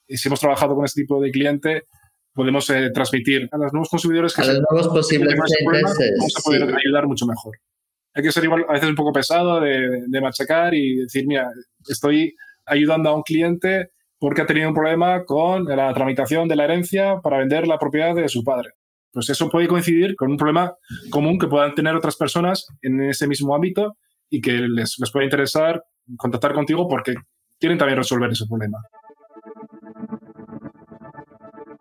y 0.07 0.17
si 0.17 0.29
hemos 0.29 0.39
trabajado 0.39 0.75
con 0.75 0.85
ese 0.85 1.01
tipo 1.01 1.19
de 1.19 1.31
cliente, 1.31 1.83
podemos 2.33 2.69
eh, 2.69 2.91
transmitir 2.93 3.49
a 3.51 3.57
los 3.57 3.73
nuevos 3.73 3.89
consumidores 3.89 4.33
que 4.35 4.41
a 4.41 4.45
los 4.45 4.61
nuevos 4.69 4.87
posibles 4.89 5.33
clientes 5.33 6.11
vamos 6.19 6.33
a 6.37 6.41
poder 6.43 6.75
ayudar 6.85 7.07
mucho 7.07 7.25
mejor 7.25 7.57
hay 8.17 8.23
que 8.23 8.31
ser 8.31 8.43
igual 8.43 8.65
a 8.67 8.73
veces 8.73 8.89
un 8.89 8.95
poco 8.95 9.13
pesado 9.13 9.61
de, 9.61 10.03
de 10.07 10.21
machacar 10.21 10.73
y 10.73 10.95
decir, 10.95 11.27
mira, 11.27 11.51
estoy 11.87 12.35
ayudando 12.65 13.09
a 13.09 13.15
un 13.15 13.21
cliente 13.21 13.91
porque 14.17 14.41
ha 14.41 14.47
tenido 14.47 14.69
un 14.69 14.73
problema 14.73 15.23
con 15.23 15.65
la 15.65 15.93
tramitación 15.93 16.47
de 16.47 16.55
la 16.55 16.63
herencia 16.63 17.19
para 17.21 17.37
vender 17.37 17.67
la 17.67 17.77
propiedad 17.77 18.15
de 18.15 18.27
su 18.27 18.43
padre. 18.43 18.71
Pues 19.17 19.31
eso 19.31 19.49
puede 19.49 19.67
coincidir 19.67 20.15
con 20.15 20.29
un 20.29 20.37
problema 20.37 20.75
común 21.09 21.39
que 21.39 21.47
puedan 21.47 21.73
tener 21.73 21.95
otras 21.95 22.15
personas 22.15 22.67
en 22.83 23.01
ese 23.01 23.25
mismo 23.27 23.55
ámbito 23.55 23.97
y 24.29 24.39
que 24.41 24.51
les, 24.51 24.99
les 24.99 25.11
puede 25.11 25.25
interesar 25.25 25.83
contactar 26.19 26.53
contigo 26.53 26.87
porque 26.87 27.15
quieren 27.59 27.79
también 27.79 27.97
resolver 27.97 28.29
ese 28.29 28.45
problema. 28.45 28.77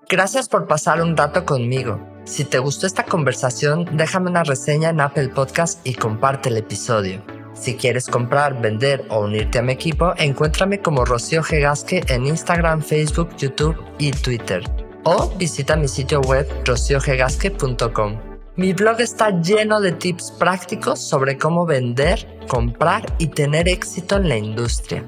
Gracias 0.08 0.48
por 0.48 0.66
pasar 0.66 1.02
un 1.02 1.14
rato 1.14 1.44
conmigo. 1.44 2.00
Si 2.24 2.46
te 2.46 2.58
gustó 2.58 2.86
esta 2.86 3.04
conversación, 3.04 3.84
déjame 3.98 4.30
una 4.30 4.42
reseña 4.42 4.88
en 4.88 5.02
Apple 5.02 5.28
Podcast 5.28 5.86
y 5.86 5.92
comparte 5.92 6.48
el 6.48 6.56
episodio. 6.56 7.22
Si 7.52 7.74
quieres 7.74 8.06
comprar, 8.06 8.62
vender 8.62 9.04
o 9.10 9.26
unirte 9.26 9.58
a 9.58 9.62
mi 9.62 9.74
equipo, 9.74 10.14
encuéntrame 10.16 10.80
como 10.80 11.04
Rocío 11.04 11.42
Gegasque 11.42 12.02
en 12.08 12.24
Instagram, 12.24 12.80
Facebook, 12.80 13.36
YouTube 13.36 13.76
y 13.98 14.12
Twitter. 14.12 14.85
O 15.08 15.28
visita 15.38 15.76
mi 15.76 15.86
sitio 15.86 16.20
web 16.22 16.48
rociogegasque.com. 16.64 18.18
Mi 18.56 18.72
blog 18.72 19.00
está 19.00 19.40
lleno 19.40 19.80
de 19.80 19.92
tips 19.92 20.32
prácticos 20.32 20.98
sobre 20.98 21.38
cómo 21.38 21.64
vender, 21.64 22.26
comprar 22.48 23.06
y 23.18 23.28
tener 23.28 23.68
éxito 23.68 24.16
en 24.16 24.28
la 24.28 24.36
industria. 24.36 25.04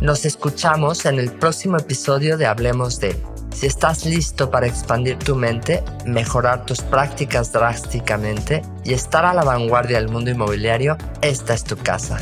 Nos 0.00 0.24
escuchamos 0.24 1.06
en 1.06 1.20
el 1.20 1.30
próximo 1.30 1.76
episodio 1.76 2.36
de 2.36 2.46
Hablemos 2.46 2.98
de 2.98 3.14
si 3.54 3.66
estás 3.66 4.04
listo 4.04 4.50
para 4.50 4.66
expandir 4.66 5.16
tu 5.18 5.36
mente, 5.36 5.84
mejorar 6.06 6.66
tus 6.66 6.82
prácticas 6.82 7.52
drásticamente 7.52 8.62
y 8.84 8.94
estar 8.94 9.24
a 9.24 9.34
la 9.34 9.44
vanguardia 9.44 9.98
del 9.98 10.08
mundo 10.08 10.30
inmobiliario, 10.30 10.96
esta 11.20 11.54
es 11.54 11.62
tu 11.62 11.76
casa. 11.76 12.18